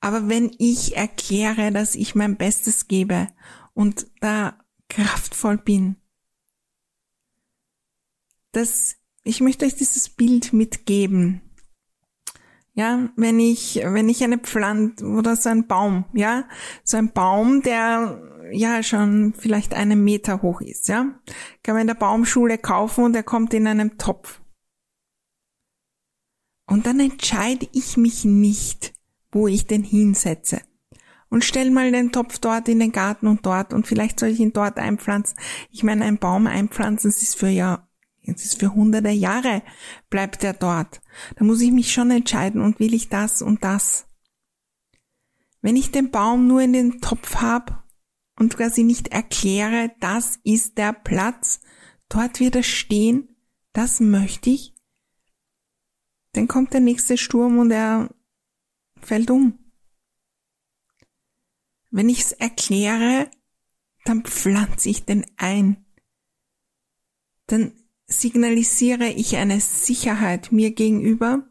Aber 0.00 0.28
wenn 0.28 0.50
ich 0.58 0.96
erkläre, 0.96 1.70
dass 1.70 1.94
ich 1.94 2.16
mein 2.16 2.36
Bestes 2.36 2.88
gebe 2.88 3.28
und 3.72 4.08
da 4.20 4.58
kraftvoll 4.88 5.58
bin, 5.58 5.94
dass 8.50 8.96
ich 9.22 9.40
möchte 9.40 9.64
euch 9.64 9.76
dieses 9.76 10.08
Bild 10.08 10.52
mitgeben. 10.52 11.45
Ja, 12.78 13.08
wenn 13.16 13.40
ich, 13.40 13.80
wenn 13.82 14.10
ich 14.10 14.22
eine 14.22 14.36
Pflanze 14.36 15.06
oder 15.06 15.34
so 15.34 15.48
ein 15.48 15.66
Baum, 15.66 16.04
ja, 16.12 16.44
so 16.84 16.98
ein 16.98 17.10
Baum, 17.10 17.62
der 17.62 18.20
ja 18.52 18.82
schon 18.82 19.32
vielleicht 19.32 19.72
einen 19.72 20.04
Meter 20.04 20.42
hoch 20.42 20.60
ist, 20.60 20.88
ja, 20.88 21.18
kann 21.62 21.74
man 21.74 21.80
in 21.80 21.86
der 21.86 21.94
Baumschule 21.94 22.58
kaufen 22.58 23.04
und 23.04 23.16
er 23.16 23.22
kommt 23.22 23.54
in 23.54 23.66
einem 23.66 23.96
Topf. 23.96 24.42
Und 26.66 26.84
dann 26.84 27.00
entscheide 27.00 27.66
ich 27.72 27.96
mich 27.96 28.26
nicht, 28.26 28.92
wo 29.32 29.48
ich 29.48 29.66
den 29.66 29.82
hinsetze. 29.82 30.60
Und 31.30 31.44
stell 31.44 31.70
mal 31.70 31.90
den 31.90 32.12
Topf 32.12 32.38
dort 32.40 32.68
in 32.68 32.78
den 32.78 32.92
Garten 32.92 33.26
und 33.26 33.46
dort 33.46 33.72
und 33.72 33.86
vielleicht 33.86 34.20
soll 34.20 34.28
ich 34.28 34.40
ihn 34.40 34.52
dort 34.52 34.78
einpflanzen. 34.78 35.38
Ich 35.70 35.82
meine, 35.82 36.04
ein 36.04 36.18
Baum 36.18 36.46
einpflanzen, 36.46 37.10
das 37.10 37.22
ist 37.22 37.38
für 37.38 37.48
ja, 37.48 37.88
das 38.26 38.44
ist 38.44 38.60
für 38.60 38.74
hunderte 38.74 39.10
Jahre 39.10 39.62
bleibt 40.10 40.42
er 40.44 40.52
dort. 40.52 41.00
Da 41.36 41.44
muss 41.44 41.60
ich 41.60 41.70
mich 41.70 41.92
schon 41.92 42.10
entscheiden 42.10 42.60
und 42.60 42.80
will 42.80 42.94
ich 42.94 43.08
das 43.08 43.42
und 43.42 43.62
das. 43.62 44.06
Wenn 45.62 45.76
ich 45.76 45.90
den 45.90 46.10
Baum 46.10 46.46
nur 46.46 46.60
in 46.60 46.72
den 46.72 47.00
Topf 47.00 47.36
habe 47.36 47.82
und 48.38 48.56
quasi 48.56 48.82
nicht 48.82 49.08
erkläre, 49.08 49.92
das 50.00 50.38
ist 50.44 50.78
der 50.78 50.92
Platz, 50.92 51.60
dort 52.08 52.40
wird 52.40 52.56
er 52.56 52.62
stehen, 52.62 53.36
das 53.72 54.00
möchte 54.00 54.50
ich, 54.50 54.74
dann 56.32 56.48
kommt 56.48 56.74
der 56.74 56.80
nächste 56.80 57.16
Sturm 57.16 57.58
und 57.58 57.70
er 57.70 58.14
fällt 59.00 59.30
um. 59.30 59.58
Wenn 61.90 62.08
ich 62.08 62.20
es 62.20 62.32
erkläre, 62.32 63.30
dann 64.04 64.22
pflanze 64.22 64.90
ich 64.90 65.04
den 65.04 65.24
ein. 65.36 65.86
Dann 67.46 67.72
signalisiere 68.06 69.08
ich 69.08 69.36
eine 69.36 69.60
Sicherheit 69.60 70.52
mir 70.52 70.70
gegenüber 70.72 71.48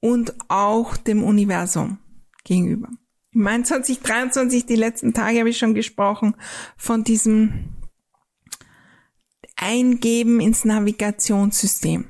und 0.00 0.34
auch 0.48 0.96
dem 0.96 1.22
Universum 1.22 1.98
gegenüber. 2.44 2.88
Im 3.34 3.42
Mai 3.42 3.62
2023, 3.62 4.66
die 4.66 4.76
letzten 4.76 5.14
Tage 5.14 5.38
habe 5.38 5.50
ich 5.50 5.58
schon 5.58 5.74
gesprochen 5.74 6.34
von 6.76 7.02
diesem 7.02 7.70
Eingeben 9.56 10.40
ins 10.40 10.64
Navigationssystem. 10.64 12.06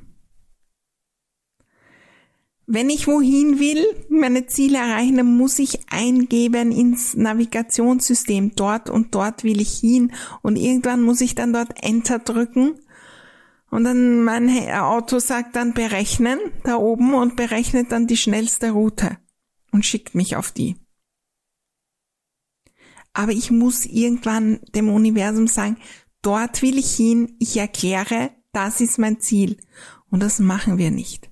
Wenn 2.66 2.90
ich 2.90 3.06
wohin 3.06 3.58
will, 3.58 3.84
meine 4.08 4.46
Ziele 4.46 4.78
erreichen, 4.78 5.16
dann 5.16 5.36
muss 5.36 5.58
ich 5.58 5.80
eingeben 5.90 6.72
ins 6.72 7.14
Navigationssystem. 7.14 8.54
Dort 8.56 8.88
und 8.88 9.14
dort 9.14 9.44
will 9.44 9.60
ich 9.60 9.78
hin. 9.78 10.12
Und 10.42 10.56
irgendwann 10.56 11.02
muss 11.02 11.20
ich 11.20 11.34
dann 11.34 11.52
dort 11.52 11.82
Enter 11.82 12.18
drücken. 12.18 12.78
Und 13.72 13.84
dann 13.84 14.22
mein 14.22 14.50
Auto 14.70 15.18
sagt 15.18 15.56
dann 15.56 15.72
berechnen 15.72 16.38
da 16.62 16.76
oben 16.76 17.14
und 17.14 17.36
berechnet 17.36 17.90
dann 17.90 18.06
die 18.06 18.18
schnellste 18.18 18.72
Route 18.72 19.16
und 19.70 19.86
schickt 19.86 20.14
mich 20.14 20.36
auf 20.36 20.52
die. 20.52 20.76
Aber 23.14 23.32
ich 23.32 23.50
muss 23.50 23.86
irgendwann 23.86 24.60
dem 24.74 24.90
Universum 24.90 25.46
sagen, 25.46 25.78
dort 26.20 26.60
will 26.60 26.76
ich 26.76 26.94
hin, 26.94 27.34
ich 27.38 27.56
erkläre, 27.56 28.32
das 28.52 28.82
ist 28.82 28.98
mein 28.98 29.20
Ziel. 29.20 29.56
Und 30.10 30.20
das 30.20 30.38
machen 30.38 30.76
wir 30.76 30.90
nicht. 30.90 31.30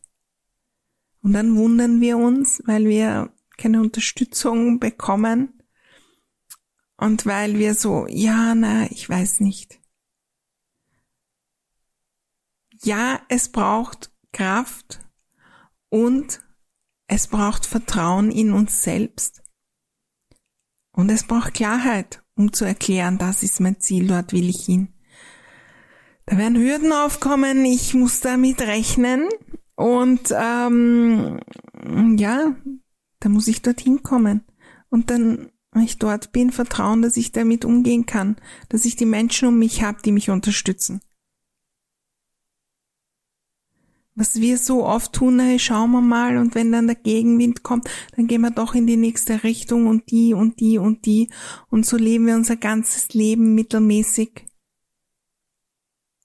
Und 1.23 1.35
dann 1.35 1.56
wundern 1.56 2.00
wir 2.00 2.16
uns, 2.16 2.62
weil 2.64 2.88
wir 2.88 3.35
keine 3.59 3.82
Unterstützung 3.82 4.80
bekommen 4.80 5.61
und 6.97 7.26
weil 7.26 7.59
wir 7.59 7.75
so, 7.75 8.06
ja, 8.09 8.54
na, 8.54 8.90
ich 8.90 9.06
weiß 9.06 9.40
nicht. 9.40 9.79
Ja, 12.82 13.20
es 13.28 13.50
braucht 13.50 14.10
Kraft 14.32 15.00
und 15.90 16.40
es 17.06 17.26
braucht 17.26 17.66
Vertrauen 17.66 18.30
in 18.30 18.52
uns 18.52 18.82
selbst. 18.82 19.42
Und 20.92 21.10
es 21.10 21.25
braucht 21.25 21.54
Klarheit, 21.54 22.22
um 22.34 22.52
zu 22.52 22.64
erklären, 22.64 23.18
das 23.18 23.42
ist 23.42 23.60
mein 23.60 23.80
Ziel, 23.80 24.06
dort 24.06 24.32
will 24.32 24.49
ich 24.49 24.64
hin. 24.64 24.88
Da 26.26 26.38
werden 26.38 26.58
Hürden 26.58 26.92
aufkommen, 26.92 27.64
ich 27.64 27.94
muss 27.94 28.20
damit 28.20 28.60
rechnen, 28.60 29.28
und 29.80 30.30
ähm, 30.37 31.40
ja, 32.18 32.54
da 33.18 33.28
muss 33.30 33.49
ich 33.49 33.62
dorthin 33.62 34.02
kommen. 34.02 34.44
Und 34.90 35.08
dann, 35.08 35.52
wenn 35.72 35.82
ich 35.84 35.96
dort 35.96 36.32
bin, 36.32 36.52
vertrauen, 36.52 37.00
dass 37.00 37.16
ich 37.16 37.32
damit 37.32 37.64
umgehen 37.64 38.04
kann, 38.04 38.37
dass 38.68 38.84
ich 38.84 38.96
die 38.96 39.06
Menschen 39.06 39.49
um 39.49 39.58
mich 39.58 39.82
habe, 39.82 40.02
die 40.02 40.12
mich 40.12 40.28
unterstützen. 40.28 41.00
Was 44.14 44.40
wir 44.40 44.59
so 44.59 44.85
oft 44.85 45.12
tun, 45.12 45.38
hey, 45.38 45.59
schauen 45.59 45.93
wir 45.93 46.00
mal, 46.00 46.37
und 46.37 46.55
wenn 46.55 46.73
dann 46.73 46.88
der 46.88 46.97
Gegenwind 46.97 47.62
kommt, 47.62 47.88
dann 48.17 48.26
gehen 48.26 48.40
wir 48.40 48.50
doch 48.50 48.75
in 48.75 48.87
die 48.87 48.97
nächste 48.97 49.45
Richtung 49.45 49.87
und 49.87 50.11
die 50.11 50.35
und 50.35 50.61
die 50.61 50.79
und 50.79 51.07
die. 51.07 51.31
Und 51.69 51.87
so 51.87 51.97
leben 51.97 52.26
wir 52.26 52.35
unser 52.35 52.57
ganzes 52.57 53.14
Leben 53.14 53.55
mittelmäßig. 53.55 54.47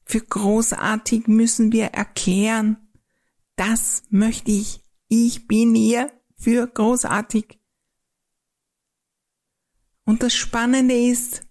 Für 0.03 0.21
großartig 0.21 1.27
müssen 1.27 1.71
wir 1.71 1.85
erklären, 1.85 2.77
das 3.55 4.03
möchte 4.09 4.51
ich. 4.51 4.81
Ich 5.07 5.47
bin 5.47 5.73
hier 5.75 6.11
für 6.37 6.67
großartig. 6.67 7.59
Und 10.05 10.21
das 10.21 10.33
Spannende 10.33 10.95
ist, 10.95 11.43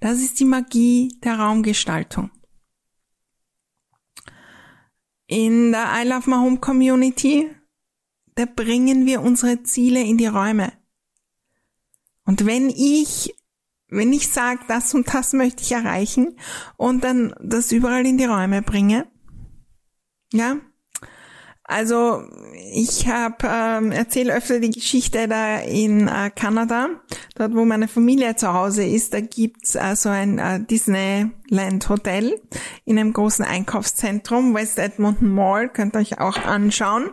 das 0.00 0.18
ist 0.18 0.38
die 0.38 0.44
Magie 0.44 1.18
der 1.24 1.38
Raumgestaltung. 1.38 2.30
In 5.28 5.72
der 5.72 5.86
I 5.94 6.08
Love 6.08 6.28
My 6.28 6.36
Home 6.36 6.58
Community, 6.58 7.50
da 8.34 8.46
bringen 8.46 9.04
wir 9.04 9.20
unsere 9.20 9.62
Ziele 9.62 10.02
in 10.02 10.16
die 10.16 10.26
Räume. 10.26 10.72
Und 12.24 12.46
wenn 12.46 12.70
ich, 12.70 13.34
wenn 13.88 14.12
ich 14.12 14.28
sage, 14.28 14.60
das 14.68 14.94
und 14.94 15.06
das 15.12 15.34
möchte 15.34 15.62
ich 15.62 15.72
erreichen 15.72 16.38
und 16.78 17.04
dann 17.04 17.34
das 17.42 17.72
überall 17.72 18.06
in 18.06 18.16
die 18.16 18.24
Räume 18.24 18.62
bringe, 18.62 19.06
ja, 20.32 20.56
Also 21.70 22.22
ich 22.72 23.08
habe 23.08 23.36
ähm, 23.46 23.92
erzähle 23.92 24.34
öfter 24.34 24.58
die 24.58 24.70
Geschichte 24.70 25.28
da 25.28 25.58
in 25.58 26.08
äh, 26.08 26.30
Kanada, 26.34 26.88
dort 27.34 27.54
wo 27.54 27.66
meine 27.66 27.88
Familie 27.88 28.36
zu 28.36 28.54
Hause 28.54 28.84
ist. 28.84 29.12
Da 29.12 29.20
gibt's 29.20 29.74
äh, 29.74 29.94
so 29.94 30.08
ein 30.08 30.38
äh, 30.38 30.60
Disneyland 30.60 31.90
Hotel 31.90 32.40
in 32.86 32.98
einem 32.98 33.12
großen 33.12 33.44
Einkaufszentrum, 33.44 34.54
West 34.54 34.78
Edmonton 34.78 35.28
Mall, 35.28 35.68
könnt 35.68 35.94
ihr 35.94 36.00
euch 36.00 36.18
auch 36.18 36.38
anschauen. 36.38 37.10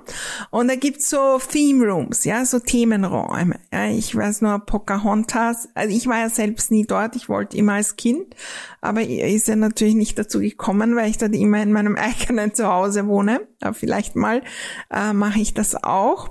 Und 0.52 0.70
da 0.70 0.76
gibt's 0.76 1.10
so 1.10 1.38
Theme 1.38 1.86
Rooms, 1.86 2.24
ja, 2.24 2.46
so 2.46 2.60
Themenräume. 2.60 3.60
Ja, 3.74 3.88
ich 3.88 4.16
weiß 4.16 4.42
nur 4.42 4.60
Pocahontas. 4.60 5.68
Also 5.76 5.94
ich 5.94 6.08
war 6.08 6.20
ja 6.20 6.30
selbst 6.30 6.72
nie 6.72 6.86
dort. 6.86 7.18
Ich 7.18 7.28
wollte 7.28 7.58
immer 7.58 7.74
als 7.74 7.98
Kind, 7.98 8.36
aber 8.80 9.02
ist 9.02 9.50
ja 9.50 9.58
natürlich 9.58 9.96
nicht 9.96 10.18
dazu 10.18 10.40
gekommen, 10.40 10.96
weil 10.96 11.10
ich 11.10 11.18
dort 11.18 11.36
immer 11.36 11.62
in 11.62 11.74
meinem 11.74 11.96
eigenen 11.98 12.54
Zuhause 12.54 13.08
wohne. 13.08 13.42
Aber 13.60 13.74
vielleicht 13.74 14.16
mal 14.16 14.45
äh, 14.92 15.14
mache 15.14 15.40
ich 15.40 15.54
das 15.54 15.76
auch. 15.84 16.30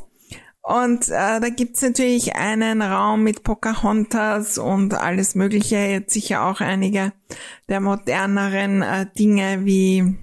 Und 0.66 1.08
äh, 1.10 1.40
da 1.40 1.48
gibt's 1.50 1.82
natürlich 1.82 2.36
einen 2.36 2.80
Raum 2.80 3.22
mit 3.22 3.42
Pocahontas 3.42 4.56
und 4.56 4.94
alles 4.94 5.34
Mögliche, 5.34 5.76
jetzt 5.76 6.14
sicher 6.14 6.46
auch 6.46 6.62
einige 6.62 7.12
der 7.68 7.80
moderneren 7.80 8.80
äh, 8.80 9.06
Dinge 9.18 9.66
wie 9.66 10.16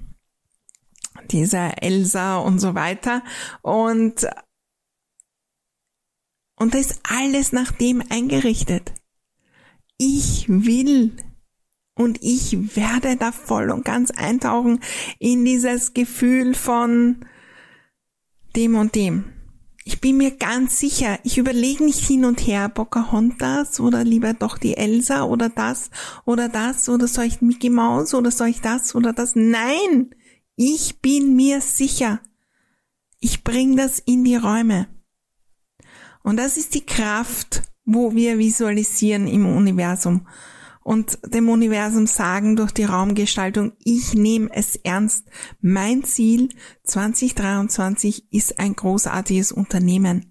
dieser 1.29 1.83
Elsa 1.83 2.38
und 2.38 2.57
so 2.57 2.74
weiter. 2.74 3.24
Und, 3.62 4.27
und 6.55 6.74
da 6.74 6.79
ist 6.79 7.00
alles 7.03 7.51
nach 7.51 7.71
dem 7.71 8.03
eingerichtet. 8.10 8.93
Ich 10.00 10.45
will 10.50 11.15
und 11.93 12.17
ich 12.24 12.75
werde 12.75 13.15
da 13.15 13.31
voll 13.31 13.69
und 13.69 13.86
ganz 13.86 14.10
eintauchen 14.10 14.79
in 15.19 15.45
dieses 15.45 15.93
Gefühl 15.93 16.55
von 16.55 17.25
dem 18.55 18.75
und 18.75 18.96
dem. 18.96 19.25
Ich 19.84 20.00
bin 20.00 20.17
mir 20.17 20.31
ganz 20.31 20.79
sicher, 20.79 21.17
ich 21.24 21.39
überlege 21.39 21.84
nicht 21.84 22.05
hin 22.05 22.24
und 22.24 22.46
her, 22.46 22.70
Pocahontas 22.70 23.79
oder 23.79 24.03
lieber 24.03 24.34
doch 24.34 24.60
die 24.60 24.77
Elsa 24.77 25.24
oder 25.24 25.50
das 25.50 25.89
oder 26.24 26.50
das 26.50 26.88
oder 26.88 27.08
soll 27.08 27.25
ich 27.25 27.41
Mickey 27.41 27.70
Mouse 27.70 28.13
oder 28.13 28.29
soll 28.29 28.50
ich 28.50 28.62
das 28.62 28.93
oder 28.93 29.12
das. 29.12 29.36
Nein, 29.36 30.13
ich 30.55 31.00
bin 31.01 31.36
mir 31.36 31.62
sicher. 31.62 32.22
Ich 33.20 33.43
bringe 33.43 33.75
das 33.75 34.00
in 34.00 34.24
die 34.24 34.36
Räume. 34.36 34.88
Und 36.24 36.38
das 36.38 36.58
ist 36.58 36.75
die 36.75 36.86
Kraft, 36.86 37.63
wo 37.84 38.13
wir 38.13 38.38
visualisieren 38.38 39.27
im 39.27 39.46
Universum 39.48 40.27
und 40.83 41.19
dem 41.33 41.50
Universum 41.50 42.07
sagen 42.07 42.55
durch 42.55 42.71
die 42.71 42.83
Raumgestaltung, 42.83 43.73
ich 43.83 44.13
nehme 44.13 44.50
es 44.51 44.75
ernst. 44.75 45.27
Mein 45.61 46.03
Ziel 46.03 46.50
2023 46.83 48.31
ist 48.31 48.59
ein 48.59 48.75
großartiges 48.75 49.51
Unternehmen. 49.51 50.25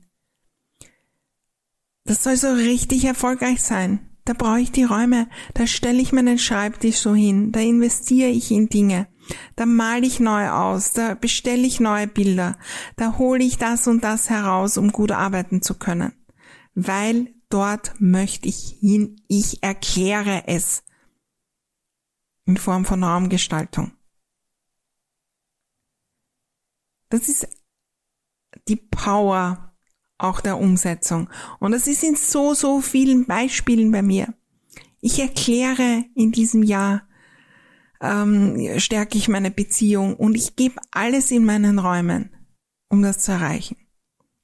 Das 2.05 2.25
soll 2.25 2.37
so 2.37 2.53
richtig 2.53 3.05
erfolgreich 3.05 3.63
sein. 3.63 4.11
Da 4.25 4.35
brauche 4.35 4.61
ich 4.61 4.71
die 4.71 4.85
Räume, 4.85 5.29
da 5.55 5.67
stelle 5.67 6.01
ich 6.01 6.13
meinen 6.13 6.39
Schreibtisch 6.39 6.99
so 6.99 7.15
hin, 7.15 7.53
da 7.53 7.61
investiere 7.61 8.29
ich 8.29 8.51
in 8.51 8.69
Dinge, 8.69 9.09
da 9.57 9.67
male 9.67 10.07
ich 10.07 10.21
neu 10.21 10.51
aus, 10.51 10.93
da 10.93 11.15
bestelle 11.15 11.67
ich 11.67 11.81
neue 11.81 12.07
Bilder, 12.07 12.57
da 12.97 13.19
hole 13.19 13.43
ich 13.43 13.57
das 13.57 13.89
und 13.89 14.05
das 14.05 14.29
heraus, 14.29 14.77
um 14.77 14.93
gut 14.93 15.11
arbeiten 15.11 15.63
zu 15.63 15.75
können. 15.75 16.13
Weil 16.75 17.35
dort 17.51 18.01
möchte 18.01 18.49
ich 18.49 18.79
hin, 18.81 19.21
ich 19.29 19.63
erkläre 19.63 20.45
es 20.47 20.83
in 22.47 22.57
Form 22.57 22.85
von 22.85 23.05
Raumgestaltung. 23.05 23.93
Das 27.11 27.29
ist 27.29 27.47
die 28.69 28.77
Power 28.77 29.75
auch 30.19 30.41
der 30.41 30.59
Umsetzung. 30.59 31.29
Und 31.59 31.73
das 31.73 31.87
ist 31.87 32.03
in 32.03 32.15
so, 32.15 32.55
so 32.55 32.81
vielen 32.81 33.27
Beispielen 33.27 33.91
bei 33.91 34.03
mir. 34.03 34.35
Ich 35.01 35.19
erkläre 35.19 36.05
in 36.15 36.31
diesem 36.31 36.63
Jahr, 36.63 37.09
ähm, 38.01 38.79
stärke 38.79 39.19
ich 39.19 39.29
meine 39.29 39.51
Beziehung 39.51 40.15
und 40.17 40.35
ich 40.35 40.57
gebe 40.57 40.81
alles 40.91 41.31
in 41.31 41.45
meinen 41.45 41.79
Räumen, 41.79 42.31
um 42.89 43.03
das 43.03 43.19
zu 43.19 43.33
erreichen. 43.33 43.77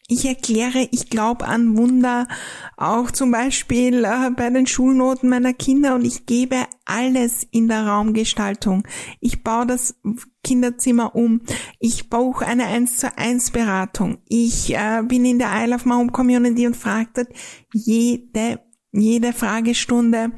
Ich 0.09 0.25
erkläre, 0.25 0.87
ich 0.92 1.11
glaube 1.11 1.49
an 1.49 1.77
Wunder, 1.77 2.29
auch 2.77 3.11
zum 3.11 3.33
Beispiel 3.33 4.05
äh, 4.05 4.31
bei 4.31 4.51
den 4.51 4.69
Schulnoten 4.69 5.29
meiner 5.29 5.53
Kinder 5.53 5.97
und 5.97 6.05
ich 6.05 6.27
gebe 6.27 6.64
alles 6.85 7.45
in 7.51 7.66
der 7.66 7.88
Raumgestaltung. 7.88 8.87
Ich 9.19 9.42
baue 9.42 9.66
das 9.66 9.97
Kinderzimmer 10.45 11.16
um. 11.16 11.40
Ich 11.81 12.09
buche 12.09 12.47
eine 12.47 12.66
1 12.66 12.99
zu 12.99 13.19
1 13.19 13.51
Beratung. 13.51 14.19
Ich 14.29 14.73
äh, 14.77 15.03
bin 15.03 15.25
in 15.25 15.40
der 15.40 15.51
Isle 15.64 15.75
of 15.75 15.87
My 15.87 15.95
Home 15.95 16.12
Community 16.12 16.69
und 16.69 16.77
frage 16.77 17.27
jede, 17.73 18.61
jede 18.92 19.33
Fragestunde, 19.33 20.31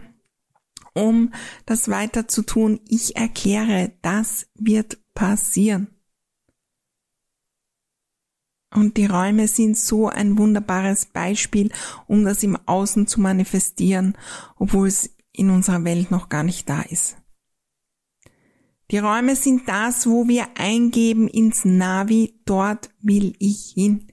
um 0.95 1.35
das 1.67 1.91
weiter 1.91 2.27
zu 2.27 2.41
tun. 2.41 2.81
Ich 2.89 3.17
erkläre, 3.17 3.93
das 4.01 4.47
wird 4.55 4.97
passieren. 5.13 5.98
Und 8.75 8.97
die 8.97 9.07
Räume 9.07 9.49
sind 9.49 9.79
so 9.79 10.09
ein 10.09 10.37
wunderbares 10.37 11.07
Beispiel, 11.07 11.71
um 12.07 12.25
das 12.25 12.43
im 12.43 12.59
Außen 12.67 13.07
zu 13.07 13.21
manifestieren, 13.21 14.17
obwohl 14.57 14.89
es 14.89 15.11
in 15.33 15.51
unserer 15.51 15.85
Welt 15.85 16.11
noch 16.11 16.29
gar 16.29 16.43
nicht 16.43 16.69
da 16.69 16.83
ist. 16.83 17.17
Die 18.91 18.99
Räume 18.99 19.37
sind 19.37 19.69
das, 19.69 20.07
wo 20.07 20.29
wir 20.29 20.47
eingeben 20.57 21.29
ins 21.29 21.65
Navi, 21.65 22.41
dort 22.45 22.91
will 23.01 23.35
ich 23.39 23.73
hin. 23.75 24.07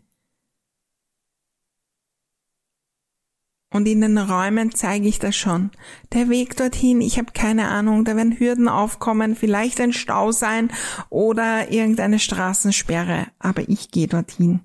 Und 3.75 3.89
in 3.89 3.99
den 3.99 4.17
Räumen 4.17 4.73
zeige 4.73 5.05
ich 5.05 5.19
das 5.19 5.35
schon. 5.35 5.69
Der 6.13 6.29
Weg 6.29 6.55
dorthin, 6.55 7.01
ich 7.01 7.17
habe 7.17 7.33
keine 7.33 7.67
Ahnung, 7.67 8.05
da 8.05 8.15
werden 8.15 8.39
Hürden 8.39 8.69
aufkommen, 8.69 9.35
vielleicht 9.35 9.81
ein 9.81 9.91
Stau 9.91 10.31
sein 10.31 10.71
oder 11.09 11.69
irgendeine 11.69 12.19
Straßensperre, 12.19 13.27
aber 13.37 13.67
ich 13.67 13.91
gehe 13.91 14.07
dorthin. 14.07 14.61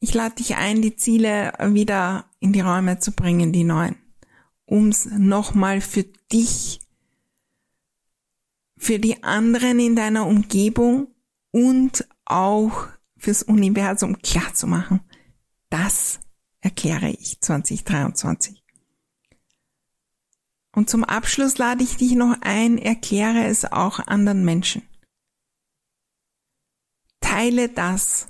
Ich 0.00 0.14
lade 0.14 0.36
dich 0.36 0.56
ein, 0.56 0.80
die 0.80 0.96
Ziele 0.96 1.52
wieder 1.60 2.24
in 2.40 2.54
die 2.54 2.62
Räume 2.62 2.98
zu 2.98 3.12
bringen, 3.12 3.52
die 3.52 3.64
neuen, 3.64 3.96
ums 4.66 5.04
nochmal 5.04 5.82
für 5.82 6.04
dich, 6.32 6.80
für 8.78 8.98
die 8.98 9.22
anderen 9.22 9.78
in 9.80 9.96
deiner 9.96 10.26
Umgebung 10.26 11.08
und 11.50 12.08
auch 12.24 12.86
fürs 13.18 13.42
Universum 13.42 14.22
klar 14.22 14.54
zu 14.54 14.66
machen. 14.66 15.00
Das 15.68 16.20
erkläre 16.64 17.10
ich 17.10 17.40
2023. 17.40 18.64
Und 20.72 20.90
zum 20.90 21.04
Abschluss 21.04 21.58
lade 21.58 21.84
ich 21.84 21.96
dich 21.96 22.12
noch 22.12 22.36
ein, 22.40 22.78
erkläre 22.78 23.44
es 23.44 23.64
auch 23.64 24.00
anderen 24.00 24.44
Menschen. 24.44 24.82
Teile 27.20 27.68
das, 27.68 28.26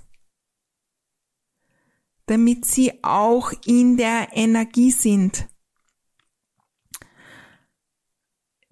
damit 2.27 2.65
sie 2.67 3.03
auch 3.03 3.53
in 3.65 3.97
der 3.97 4.29
Energie 4.33 4.91
sind. 4.91 5.49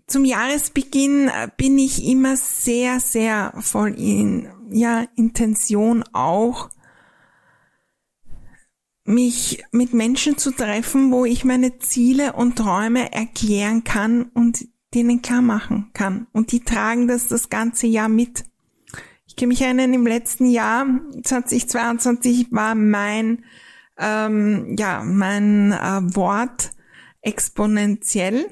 Zum 0.07 0.25
Jahresbeginn 0.25 1.31
bin 1.57 1.79
ich 1.79 2.05
immer 2.05 2.37
sehr, 2.37 3.01
sehr 3.01 3.55
voll 3.61 3.99
in, 3.99 4.53
ja, 4.71 5.07
Intention 5.17 6.03
auch, 6.13 6.69
mich 9.05 9.65
mit 9.73 9.93
Menschen 9.93 10.39
zu 10.39 10.53
treffen, 10.53 11.11
wo 11.11 11.25
ich 11.25 11.45
meine 11.45 11.79
Ziele 11.79 12.35
und 12.35 12.57
Träume 12.57 13.13
erklären 13.13 13.85
kann 13.85 14.25
und 14.35 14.67
denen 14.95 15.23
klar 15.23 15.43
machen 15.43 15.91
kann. 15.93 16.27
Und 16.33 16.53
die 16.53 16.61
tragen 16.61 17.09
das 17.09 17.29
das 17.29 17.51
ganze 17.51 17.87
Jahr 17.87 18.09
mit. 18.09 18.45
Ich 19.27 19.37
kann 19.37 19.49
mich 19.49 19.63
erinnern, 19.63 19.95
im 19.95 20.07
letzten 20.07 20.47
Jahr, 20.47 20.87
2022, 21.23 22.49
war 22.51 22.75
mein, 22.75 23.45
ähm, 23.99 24.77
ja, 24.79 25.03
mein 25.03 25.73
äh, 25.73 26.15
Wort 26.15 26.71
exponentiell. 27.23 28.47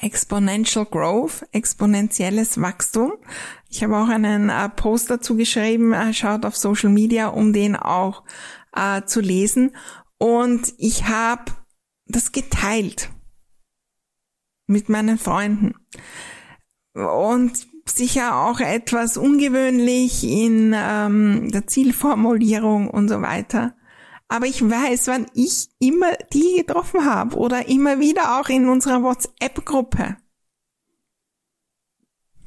Exponential 0.00 0.84
Growth, 0.84 1.44
exponentielles 1.50 2.60
Wachstum. 2.60 3.14
Ich 3.68 3.82
habe 3.82 3.96
auch 3.96 4.08
einen 4.08 4.48
äh, 4.50 4.68
Post 4.68 5.10
dazu 5.10 5.36
geschrieben, 5.36 5.92
äh, 5.92 6.12
schaut 6.12 6.44
auf 6.44 6.56
Social 6.56 6.90
Media, 6.90 7.28
um 7.28 7.52
den 7.52 7.74
auch 7.74 8.22
äh, 8.74 9.02
zu 9.04 9.20
lesen. 9.20 9.76
Und 10.18 10.74
ich 10.78 11.06
habe 11.06 11.52
das 12.06 12.32
geteilt 12.32 13.10
mit 14.66 14.88
meinen 14.88 15.18
Freunden. 15.18 15.74
Und 16.94 17.66
sicher 17.86 18.36
auch 18.36 18.60
etwas 18.60 19.16
ungewöhnlich 19.16 20.24
in 20.24 20.74
ähm, 20.76 21.50
der 21.50 21.66
Zielformulierung 21.66 22.88
und 22.90 23.08
so 23.08 23.22
weiter. 23.22 23.74
Aber 24.28 24.46
ich 24.46 24.62
weiß, 24.62 25.06
wann 25.08 25.26
ich 25.32 25.68
immer 25.78 26.12
die 26.32 26.56
getroffen 26.58 27.04
habe 27.06 27.36
oder 27.36 27.68
immer 27.68 27.98
wieder 27.98 28.38
auch 28.38 28.48
in 28.50 28.68
unserer 28.68 29.02
WhatsApp-Gruppe, 29.02 30.16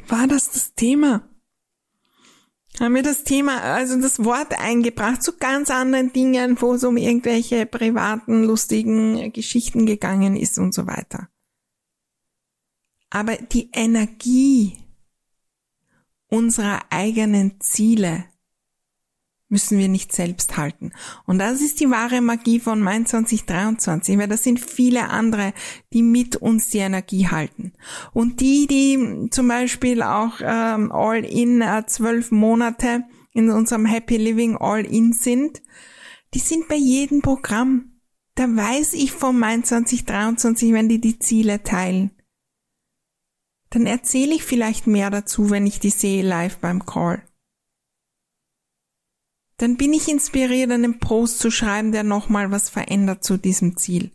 war 0.08 0.28
das 0.28 0.52
das 0.52 0.74
Thema. 0.76 1.28
Haben 2.80 2.96
wir 2.96 3.04
das 3.04 3.24
Thema, 3.24 3.62
also 3.62 4.00
das 4.00 4.24
Wort 4.24 4.58
eingebracht 4.58 5.22
zu 5.22 5.38
ganz 5.38 5.70
anderen 5.70 6.14
Dingen, 6.14 6.60
wo 6.62 6.74
es 6.74 6.84
um 6.84 6.98
irgendwelche 6.98 7.66
privaten, 7.66 8.44
lustigen 8.44 9.32
Geschichten 9.34 9.86
gegangen 9.86 10.36
ist 10.36 10.58
und 10.58 10.74
so 10.74 10.88
weiter. 10.88 11.30
Aber 13.10 13.36
die 13.36 13.70
Energie 13.74 14.78
unserer 16.28 16.82
eigenen 16.90 17.60
Ziele 17.60 18.26
müssen 19.52 19.78
wir 19.78 19.88
nicht 19.88 20.14
selbst 20.14 20.58
halten. 20.58 20.92
Und 21.26 21.40
das 21.40 21.62
ist 21.62 21.80
die 21.80 21.90
wahre 21.90 22.22
Magie 22.22 22.60
von 22.60 22.80
Mein 22.80 23.06
2023, 23.06 24.18
weil 24.18 24.28
das 24.28 24.44
sind 24.44 24.60
viele 24.60 25.10
andere, 25.10 25.54
die 25.94 26.02
mit 26.02 26.38
uns 26.38 26.70
die 26.70 26.80
Energie 26.80 27.28
halten. 27.28 27.74
Und 28.14 28.40
die, 28.40 28.68
die 28.68 29.30
zum 29.30 29.48
Beispiel 29.48 30.02
auch 30.02 30.40
ähm, 30.42 30.92
all 30.92 31.24
in 31.26 31.62
äh, 31.62 31.84
zwölf 31.86 32.32
Monate 32.32 33.04
in 33.34 33.50
unserem 33.50 33.86
Happy 33.86 34.18
Living 34.18 34.58
all 34.58 34.86
in 34.86 35.14
sind, 35.14 35.62
die 36.34 36.40
sind 36.40 36.68
bei 36.68 36.76
jedem 36.76 37.22
Programm. 37.22 38.00
Da 38.36 38.44
weiß 38.44 38.94
ich 38.94 39.12
von 39.12 39.38
Mein 39.38 39.64
2023, 39.64 40.74
wenn 40.74 40.90
die 40.90 41.02
die 41.02 41.20
Ziele 41.20 41.62
teilen 41.64 42.12
dann 43.72 43.86
erzähle 43.86 44.36
ich 44.36 44.44
vielleicht 44.44 44.86
mehr 44.86 45.10
dazu, 45.10 45.50
wenn 45.50 45.66
ich 45.66 45.80
die 45.80 45.90
sehe 45.90 46.24
live 46.24 46.58
beim 46.58 46.86
Call. 46.86 47.24
Dann 49.62 49.78
bin 49.78 49.94
ich 49.94 50.10
inspiriert, 50.10 50.72
einen 50.72 50.98
Post 50.98 51.38
zu 51.38 51.52
schreiben, 51.52 51.92
der 51.92 52.02
nochmal 52.02 52.50
was 52.50 52.68
verändert 52.68 53.24
zu 53.24 53.38
diesem 53.38 53.78
Ziel. 53.78 54.10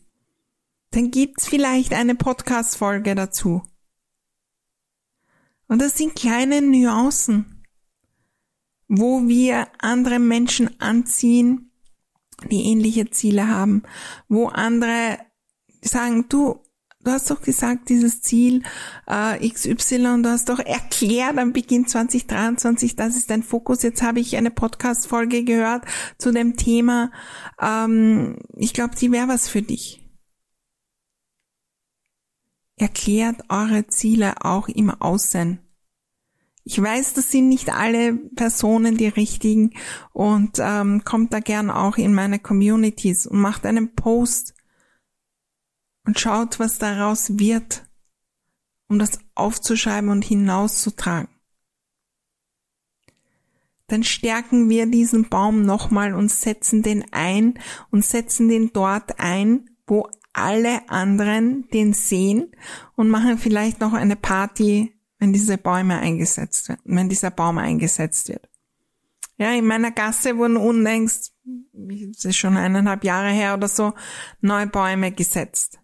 Dann 0.90 1.12
gibt's 1.12 1.46
vielleicht 1.46 1.94
eine 1.94 2.16
Podcast-Folge 2.16 3.14
dazu. 3.14 3.62
Und 5.68 5.80
das 5.80 5.96
sind 5.96 6.16
kleine 6.16 6.62
Nuancen, 6.62 7.64
wo 8.88 9.28
wir 9.28 9.68
andere 9.78 10.18
Menschen 10.18 10.80
anziehen, 10.80 11.70
die 12.50 12.64
ähnliche 12.64 13.08
Ziele 13.10 13.46
haben, 13.46 13.84
wo 14.28 14.48
andere 14.48 15.18
sagen, 15.80 16.28
du, 16.28 16.60
Du 17.06 17.12
hast 17.12 17.30
doch 17.30 17.40
gesagt, 17.40 17.88
dieses 17.88 18.20
Ziel 18.20 18.64
äh, 19.06 19.48
XY, 19.48 20.22
du 20.22 20.28
hast 20.28 20.48
doch 20.48 20.58
erklärt 20.58 21.38
am 21.38 21.52
Beginn 21.52 21.86
2023, 21.86 22.96
das 22.96 23.14
ist 23.14 23.30
dein 23.30 23.44
Fokus. 23.44 23.84
Jetzt 23.84 24.02
habe 24.02 24.18
ich 24.18 24.36
eine 24.36 24.50
Podcast-Folge 24.50 25.44
gehört 25.44 25.84
zu 26.18 26.32
dem 26.32 26.56
Thema. 26.56 27.12
Ähm, 27.62 28.38
ich 28.56 28.72
glaube, 28.72 28.96
die 28.96 29.12
wäre 29.12 29.28
was 29.28 29.48
für 29.48 29.62
dich. 29.62 30.04
Erklärt 32.76 33.36
eure 33.50 33.86
Ziele 33.86 34.44
auch 34.44 34.66
im 34.66 34.90
Außen. 34.90 35.60
Ich 36.64 36.82
weiß, 36.82 37.14
das 37.14 37.30
sind 37.30 37.48
nicht 37.48 37.72
alle 37.72 38.14
Personen 38.14 38.96
die 38.96 39.06
richtigen 39.06 39.74
und 40.12 40.58
ähm, 40.58 41.04
kommt 41.04 41.32
da 41.32 41.38
gern 41.38 41.70
auch 41.70 41.98
in 41.98 42.12
meine 42.12 42.40
Communities 42.40 43.28
und 43.28 43.38
macht 43.38 43.64
einen 43.64 43.94
Post 43.94 44.55
und 46.06 46.18
schaut, 46.18 46.58
was 46.58 46.78
daraus 46.78 47.38
wird, 47.38 47.84
um 48.88 48.98
das 48.98 49.18
aufzuschreiben 49.34 50.08
und 50.10 50.24
hinauszutragen. 50.24 51.28
Dann 53.88 54.02
stärken 54.02 54.68
wir 54.68 54.86
diesen 54.86 55.28
Baum 55.28 55.62
nochmal 55.62 56.14
und 56.14 56.30
setzen 56.30 56.82
den 56.82 57.04
ein 57.12 57.58
und 57.90 58.04
setzen 58.04 58.48
den 58.48 58.72
dort 58.72 59.20
ein, 59.20 59.70
wo 59.86 60.08
alle 60.32 60.88
anderen 60.88 61.68
den 61.70 61.92
sehen 61.92 62.52
und 62.96 63.08
machen 63.08 63.38
vielleicht 63.38 63.80
noch 63.80 63.92
eine 63.92 64.16
Party, 64.16 64.92
wenn 65.18 65.32
diese 65.32 65.56
Bäume 65.56 65.98
eingesetzt 65.98 66.68
werden, 66.68 66.82
wenn 66.84 67.08
dieser 67.08 67.30
Baum 67.30 67.58
eingesetzt 67.58 68.28
wird. 68.28 68.48
Ja, 69.38 69.52
in 69.52 69.66
meiner 69.66 69.92
Gasse 69.92 70.36
wurden 70.36 70.56
unlängst, 70.56 71.34
das 71.72 72.24
ist 72.24 72.36
schon 72.36 72.56
eineinhalb 72.56 73.04
Jahre 73.04 73.30
her 73.30 73.54
oder 73.54 73.68
so, 73.68 73.94
neue 74.40 74.66
Bäume 74.66 75.12
gesetzt. 75.12 75.78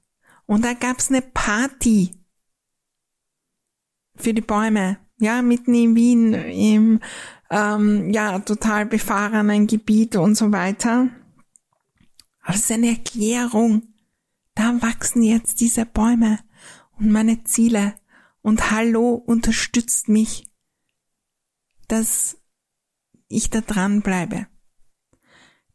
Und 0.47 0.65
da 0.65 0.75
gab's 0.75 1.09
eine 1.09 1.23
Party 1.23 2.11
für 4.17 4.35
die 4.35 4.41
Bäume. 4.41 4.99
Ja, 5.19 5.41
mitten 5.43 5.75
in 5.75 5.95
Wien, 5.95 6.35
im 6.35 7.01
ähm, 7.51 8.11
ja 8.11 8.39
total 8.41 8.87
befahrenen 8.87 9.67
Gebiet 9.67 10.17
und 10.17 10.35
so 10.35 10.53
weiter. 10.53 11.11
Aber 12.41 12.55
es 12.55 12.63
ist 12.63 12.73
eine 12.73 12.89
Erklärung. 12.89 13.95
Da 14.55 14.83
wachsen 14.83 15.23
jetzt 15.23 15.61
diese 15.61 15.87
Bäume 15.87 16.41
und 16.99 17.11
meine 17.11 17.45
Ziele. 17.45 17.95
Und 18.41 18.73
Hallo 18.73 19.15
unterstützt 19.15 20.09
mich, 20.09 20.51
dass 21.87 22.39
ich 23.29 23.51
da 23.51 23.61
dran 23.61 24.03
bleibe. 24.03 24.49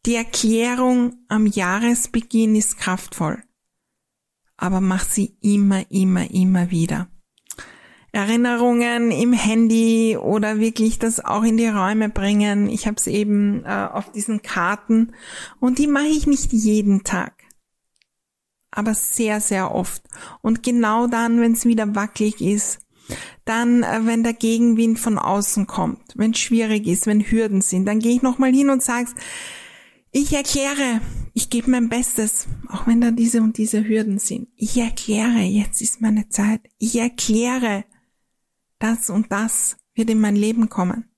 Die 0.05 0.15
Erklärung 0.15 1.23
am 1.29 1.45
Jahresbeginn 1.45 2.55
ist 2.55 2.77
kraftvoll 2.77 3.41
aber 4.57 4.81
mach 4.81 5.05
sie 5.05 5.37
immer, 5.41 5.89
immer, 5.91 6.29
immer 6.31 6.71
wieder. 6.71 7.07
Erinnerungen 8.11 9.11
im 9.11 9.33
Handy 9.33 10.17
oder 10.17 10.59
wirklich 10.59 10.97
das 10.97 11.23
auch 11.23 11.43
in 11.43 11.57
die 11.57 11.67
Räume 11.67 12.09
bringen. 12.09 12.67
Ich 12.67 12.87
habe 12.87 12.95
es 12.97 13.05
eben 13.05 13.63
äh, 13.63 13.87
auf 13.91 14.11
diesen 14.11 14.41
Karten 14.41 15.13
und 15.59 15.77
die 15.77 15.87
mache 15.87 16.07
ich 16.07 16.25
nicht 16.25 16.51
jeden 16.51 17.03
Tag, 17.03 17.33
aber 18.71 18.95
sehr, 18.95 19.39
sehr 19.39 19.73
oft. 19.73 20.03
Und 20.41 20.63
genau 20.63 21.07
dann, 21.07 21.41
wenn 21.41 21.51
es 21.51 21.65
wieder 21.65 21.95
wackelig 21.95 22.41
ist, 22.41 22.79
dann, 23.45 23.83
äh, 23.83 24.01
wenn 24.05 24.23
der 24.23 24.33
Gegenwind 24.33 24.99
von 24.99 25.19
außen 25.19 25.67
kommt, 25.67 26.01
wenn 26.15 26.33
schwierig 26.33 26.87
ist, 26.87 27.05
wenn 27.05 27.29
Hürden 27.29 27.61
sind, 27.61 27.85
dann 27.85 27.99
gehe 27.99 28.15
ich 28.15 28.21
nochmal 28.21 28.51
hin 28.51 28.69
und 28.69 28.81
sag's, 28.81 29.13
ich 30.11 30.33
erkläre, 30.33 31.01
ich 31.37 31.51
gebe 31.51 31.69
mein 31.69 31.87
Bestes, 31.87 32.47
auch 32.67 32.87
wenn 32.87 32.99
da 32.99 33.11
diese 33.11 33.43
und 33.43 33.59
diese 33.59 33.87
Hürden 33.87 34.17
sind. 34.17 34.49
Ich 34.55 34.75
erkläre, 34.75 35.41
jetzt 35.41 35.83
ist 35.83 36.01
meine 36.01 36.29
Zeit. 36.29 36.61
Ich 36.79 36.95
erkläre, 36.95 37.85
das 38.79 39.11
und 39.11 39.31
das 39.31 39.77
wird 39.93 40.09
in 40.09 40.19
mein 40.19 40.35
Leben 40.35 40.67
kommen. 40.67 41.11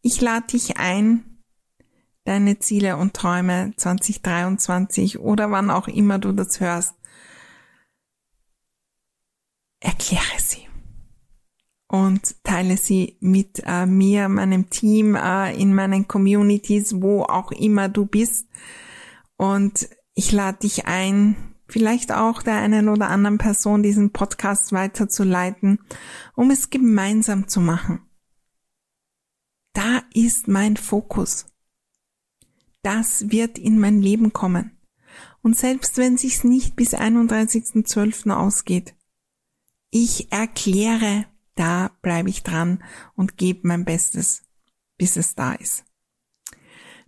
Ich 0.00 0.20
lade 0.20 0.46
dich 0.46 0.76
ein, 0.76 1.42
deine 2.22 2.60
Ziele 2.60 2.98
und 2.98 3.14
Träume 3.14 3.72
2023 3.76 5.18
oder 5.18 5.50
wann 5.50 5.68
auch 5.68 5.88
immer 5.88 6.20
du 6.20 6.30
das 6.30 6.60
hörst, 6.60 6.94
erkläre 9.80 10.38
sie 10.38 10.67
und 11.88 12.44
teile 12.44 12.76
sie 12.76 13.16
mit 13.20 13.62
äh, 13.64 13.86
mir, 13.86 14.28
meinem 14.28 14.68
Team, 14.70 15.16
äh, 15.16 15.54
in 15.60 15.74
meinen 15.74 16.06
Communities, 16.06 17.00
wo 17.00 17.22
auch 17.22 17.50
immer 17.50 17.88
du 17.88 18.04
bist. 18.04 18.46
Und 19.36 19.88
ich 20.14 20.30
lade 20.32 20.58
dich 20.58 20.86
ein, 20.86 21.36
vielleicht 21.66 22.12
auch 22.12 22.42
der 22.42 22.56
einen 22.56 22.88
oder 22.88 23.08
anderen 23.08 23.38
Person 23.38 23.82
diesen 23.82 24.12
Podcast 24.12 24.72
weiterzuleiten, 24.72 25.78
um 26.34 26.50
es 26.50 26.68
gemeinsam 26.68 27.48
zu 27.48 27.60
machen. 27.60 28.02
Da 29.72 30.02
ist 30.12 30.46
mein 30.46 30.76
Fokus. 30.76 31.46
Das 32.82 33.30
wird 33.30 33.58
in 33.58 33.78
mein 33.78 34.02
Leben 34.02 34.32
kommen. 34.32 34.78
Und 35.40 35.56
selbst 35.56 35.96
wenn 35.96 36.18
sich's 36.18 36.44
nicht 36.44 36.76
bis 36.76 36.94
31.12. 36.94 38.30
ausgeht, 38.30 38.94
ich 39.90 40.30
erkläre 40.32 41.26
da 41.58 41.90
bleibe 42.02 42.30
ich 42.30 42.42
dran 42.42 42.82
und 43.14 43.36
gebe 43.36 43.66
mein 43.66 43.84
Bestes, 43.84 44.42
bis 44.96 45.16
es 45.16 45.34
da 45.34 45.52
ist. 45.52 45.84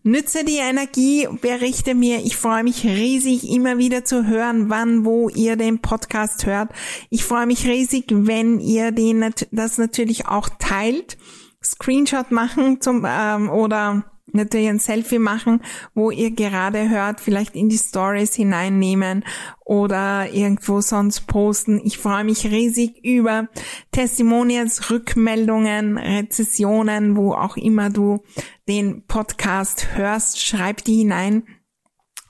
Nütze 0.02 0.44
die 0.44 0.56
Energie, 0.56 1.28
berichte 1.42 1.94
mir. 1.94 2.24
Ich 2.24 2.36
freue 2.36 2.64
mich 2.64 2.84
riesig, 2.84 3.50
immer 3.50 3.76
wieder 3.76 4.02
zu 4.02 4.26
hören, 4.26 4.70
wann, 4.70 5.04
wo 5.04 5.28
ihr 5.28 5.56
den 5.56 5.80
Podcast 5.80 6.46
hört. 6.46 6.70
Ich 7.10 7.24
freue 7.24 7.46
mich 7.46 7.66
riesig, 7.66 8.06
wenn 8.08 8.60
ihr 8.60 8.92
den, 8.92 9.34
das 9.50 9.76
natürlich 9.76 10.26
auch 10.26 10.48
teilt. 10.58 11.18
Screenshot 11.62 12.30
machen 12.30 12.80
zum, 12.80 13.06
ähm, 13.06 13.50
oder 13.50 14.10
natürlich 14.34 14.68
ein 14.68 14.78
Selfie 14.78 15.18
machen, 15.18 15.62
wo 15.94 16.10
ihr 16.10 16.30
gerade 16.30 16.88
hört, 16.88 17.20
vielleicht 17.20 17.54
in 17.54 17.68
die 17.68 17.78
Stories 17.78 18.34
hineinnehmen 18.34 19.24
oder 19.64 20.32
irgendwo 20.32 20.80
sonst 20.80 21.26
posten. 21.26 21.80
Ich 21.84 21.98
freue 21.98 22.24
mich 22.24 22.44
riesig 22.44 23.04
über 23.04 23.48
Testimonials, 23.92 24.90
Rückmeldungen, 24.90 25.98
Rezessionen, 25.98 27.16
wo 27.16 27.34
auch 27.34 27.56
immer 27.56 27.90
du 27.90 28.22
den 28.68 29.06
Podcast 29.06 29.94
hörst, 29.94 30.40
schreib 30.40 30.84
die 30.84 30.98
hinein. 30.98 31.44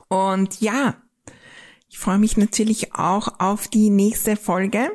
Und 0.08 0.60
ja, 0.60 0.96
ich 1.88 1.98
freue 1.98 2.18
mich 2.18 2.36
natürlich 2.36 2.94
auch 2.94 3.40
auf 3.40 3.68
die 3.68 3.90
nächste 3.90 4.36
Folge. 4.36 4.90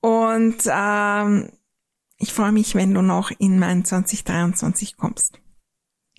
Und 0.00 0.58
ähm, 0.66 1.50
ich 2.18 2.32
freue 2.32 2.52
mich, 2.52 2.74
wenn 2.74 2.94
du 2.94 3.02
noch 3.02 3.30
in 3.38 3.58
mein 3.58 3.84
2023 3.84 4.96
kommst 4.96 5.41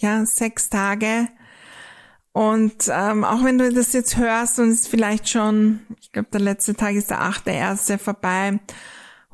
ja, 0.03 0.25
sechs 0.25 0.69
Tage. 0.69 1.27
Und 2.33 2.89
ähm, 2.89 3.23
auch 3.23 3.43
wenn 3.43 3.57
du 3.57 3.71
das 3.71 3.93
jetzt 3.93 4.17
hörst 4.17 4.59
und 4.59 4.69
es 4.69 4.87
vielleicht 4.87 5.29
schon, 5.29 5.81
ich 5.99 6.11
glaube, 6.11 6.29
der 6.31 6.41
letzte 6.41 6.75
Tag 6.75 6.95
ist 6.95 7.09
der 7.09 7.21
achte 7.21 7.51
erste 7.51 7.97
vorbei. 7.97 8.59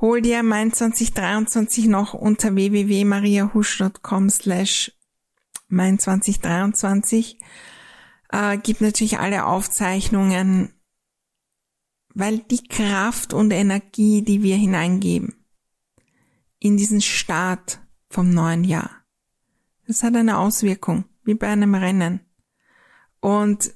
Hol 0.02 0.22
dir 0.22 0.44
mein 0.44 0.72
2023 0.72 1.88
noch 1.88 2.14
unter 2.14 2.56
www.mariahusch.com 2.56 4.30
slash 4.30 4.92
mein 5.68 6.00
2023. 6.00 7.40
Äh, 8.32 8.58
gibt 8.58 8.82
natürlich 8.82 9.20
alle 9.20 9.46
Aufzeichnungen, 9.46 10.74
weil 12.14 12.40
die 12.40 12.64
Kraft 12.64 13.34
und 13.34 13.52
Energie, 13.52 14.24
die 14.24 14.44
wir 14.44 14.56
hineingeben 14.56 15.36
in 16.60 16.76
diesen 16.76 17.02
Start 17.02 17.80
vom 18.10 18.30
neuen 18.30 18.64
Jahr, 18.64 18.90
das 19.90 20.04
hat 20.04 20.16
eine 20.16 20.38
Auswirkung, 20.38 21.04
wie 21.24 21.34
bei 21.34 21.48
einem 21.48 21.74
Rennen. 21.74 22.20
Und 23.22 23.74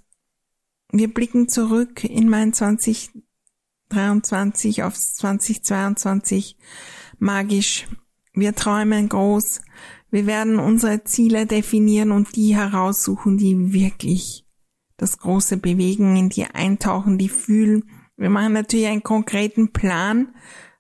wir 0.91 1.11
blicken 1.11 1.49
zurück 1.49 2.03
in 2.03 2.29
mein 2.29 2.53
2023 2.53 4.83
auf 4.83 4.93
2022 4.93 6.59
magisch. 7.17 7.87
Wir 8.31 8.53
träumen 8.53 9.09
groß. 9.09 9.63
Wir 10.11 10.27
werden 10.27 10.59
unsere 10.59 11.03
Ziele 11.03 11.47
definieren 11.47 12.11
und 12.11 12.35
die 12.35 12.55
heraussuchen, 12.55 13.39
die 13.39 13.73
wirklich 13.73 14.45
das 14.97 15.17
Große 15.17 15.57
bewegen, 15.57 16.15
in 16.15 16.29
die 16.29 16.45
eintauchen, 16.45 17.17
die 17.17 17.29
fühlen. 17.29 17.89
Wir 18.17 18.29
machen 18.29 18.53
natürlich 18.53 18.85
einen 18.85 19.01
konkreten 19.01 19.71
Plan, 19.71 20.35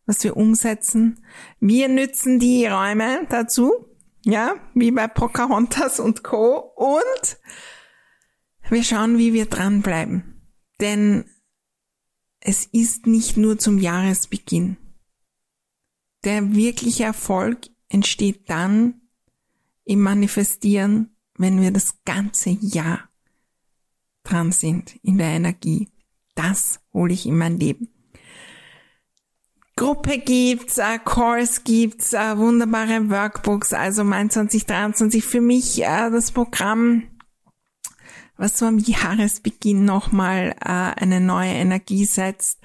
was 0.05 0.23
wir 0.23 0.37
umsetzen. 0.37 1.25
Wir 1.59 1.89
nützen 1.89 2.37
die 2.37 2.67
Räume 2.67 3.25
dazu, 3.29 3.87
ja, 4.25 4.55
wie 4.73 4.91
bei 4.91 5.07
Pocahontas 5.07 5.99
und 5.99 6.23
Co. 6.23 6.57
Und 6.75 7.37
wir 8.69 8.83
schauen, 8.83 9.17
wie 9.17 9.33
wir 9.33 9.45
dranbleiben. 9.45 10.41
Denn 10.79 11.25
es 12.39 12.65
ist 12.65 13.07
nicht 13.07 13.37
nur 13.37 13.57
zum 13.57 13.77
Jahresbeginn. 13.77 14.77
Der 16.23 16.53
wirkliche 16.53 17.03
Erfolg 17.03 17.69
entsteht 17.89 18.49
dann 18.49 19.01
im 19.85 20.01
Manifestieren, 20.01 21.15
wenn 21.37 21.61
wir 21.61 21.71
das 21.71 22.03
ganze 22.05 22.51
Jahr 22.51 23.09
dran 24.23 24.51
sind 24.51 24.95
in 25.03 25.17
der 25.17 25.27
Energie. 25.27 25.89
Das 26.35 26.79
hole 26.93 27.13
ich 27.13 27.25
in 27.25 27.37
mein 27.37 27.59
Leben. 27.59 27.89
Gruppe 29.83 30.17
gibt's, 30.17 30.77
äh, 30.77 30.97
Course 31.03 31.61
gibt's, 31.65 32.13
äh, 32.13 32.37
wunderbare 32.37 33.09
Workbooks, 33.09 33.73
also 33.73 34.05
mein 34.05 34.29
2023 34.29 35.25
für 35.25 35.41
mich 35.41 35.83
äh, 35.83 36.09
das 36.09 36.31
Programm 36.31 37.03
was 38.37 38.57
so 38.57 38.65
am 38.65 38.77
Jahresbeginn 38.77 39.83
nochmal 39.83 40.55
äh, 40.61 40.69
eine 40.69 41.19
neue 41.19 41.51
Energie 41.51 42.05
setzt 42.05 42.59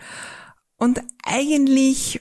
und 0.76 1.02
eigentlich 1.24 2.20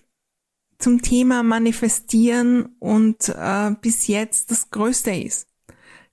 zum 0.80 1.04
Thema 1.04 1.44
Manifestieren 1.44 2.76
und 2.80 3.30
äh, 3.30 3.76
bis 3.80 4.08
jetzt 4.08 4.50
das 4.50 4.72
Größte 4.72 5.12
ist. 5.12 5.48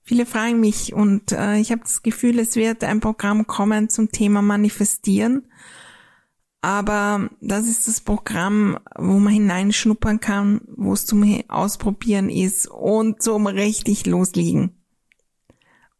Viele 0.03 0.27
fragen 0.27 0.59
mich 0.59 0.93
und 0.93 1.31
äh, 1.31 1.57
ich 1.57 1.71
habe 1.71 1.81
das 1.81 2.03
Gefühl, 2.03 2.37
es 2.37 2.55
wird 2.55 2.83
ein 2.83 2.99
Programm 2.99 3.47
kommen 3.47 3.89
zum 3.89 4.11
Thema 4.11 4.43
Manifestieren. 4.43 5.47
Aber 6.65 7.29
das 7.41 7.67
ist 7.67 7.87
das 7.87 8.01
Programm, 8.01 8.79
wo 8.97 9.19
man 9.19 9.31
hineinschnuppern 9.31 10.19
kann, 10.19 10.61
wo 10.75 10.93
es 10.93 11.05
zum 11.05 11.43
Ausprobieren 11.47 12.27
ist 12.27 12.67
und 12.67 13.21
zum 13.21 13.45
richtig 13.45 14.07
loslegen 14.07 14.71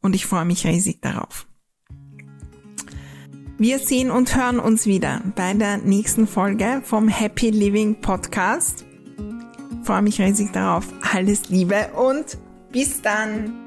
und 0.05 0.15
ich 0.15 0.25
freue 0.25 0.45
mich 0.45 0.65
riesig 0.65 1.01
darauf. 1.01 1.47
Wir 3.57 3.79
sehen 3.79 4.11
und 4.11 4.35
hören 4.35 4.59
uns 4.59 4.85
wieder 4.85 5.21
bei 5.35 5.53
der 5.53 5.77
nächsten 5.77 6.27
Folge 6.27 6.81
vom 6.83 7.07
Happy 7.07 7.49
Living 7.49 8.01
Podcast. 8.01 8.85
Ich 9.81 9.87
freue 9.87 10.01
mich 10.01 10.21
riesig 10.21 10.51
darauf. 10.51 10.87
Alles 11.13 11.49
Liebe 11.49 11.91
und 11.93 12.37
bis 12.71 13.01
dann. 13.01 13.64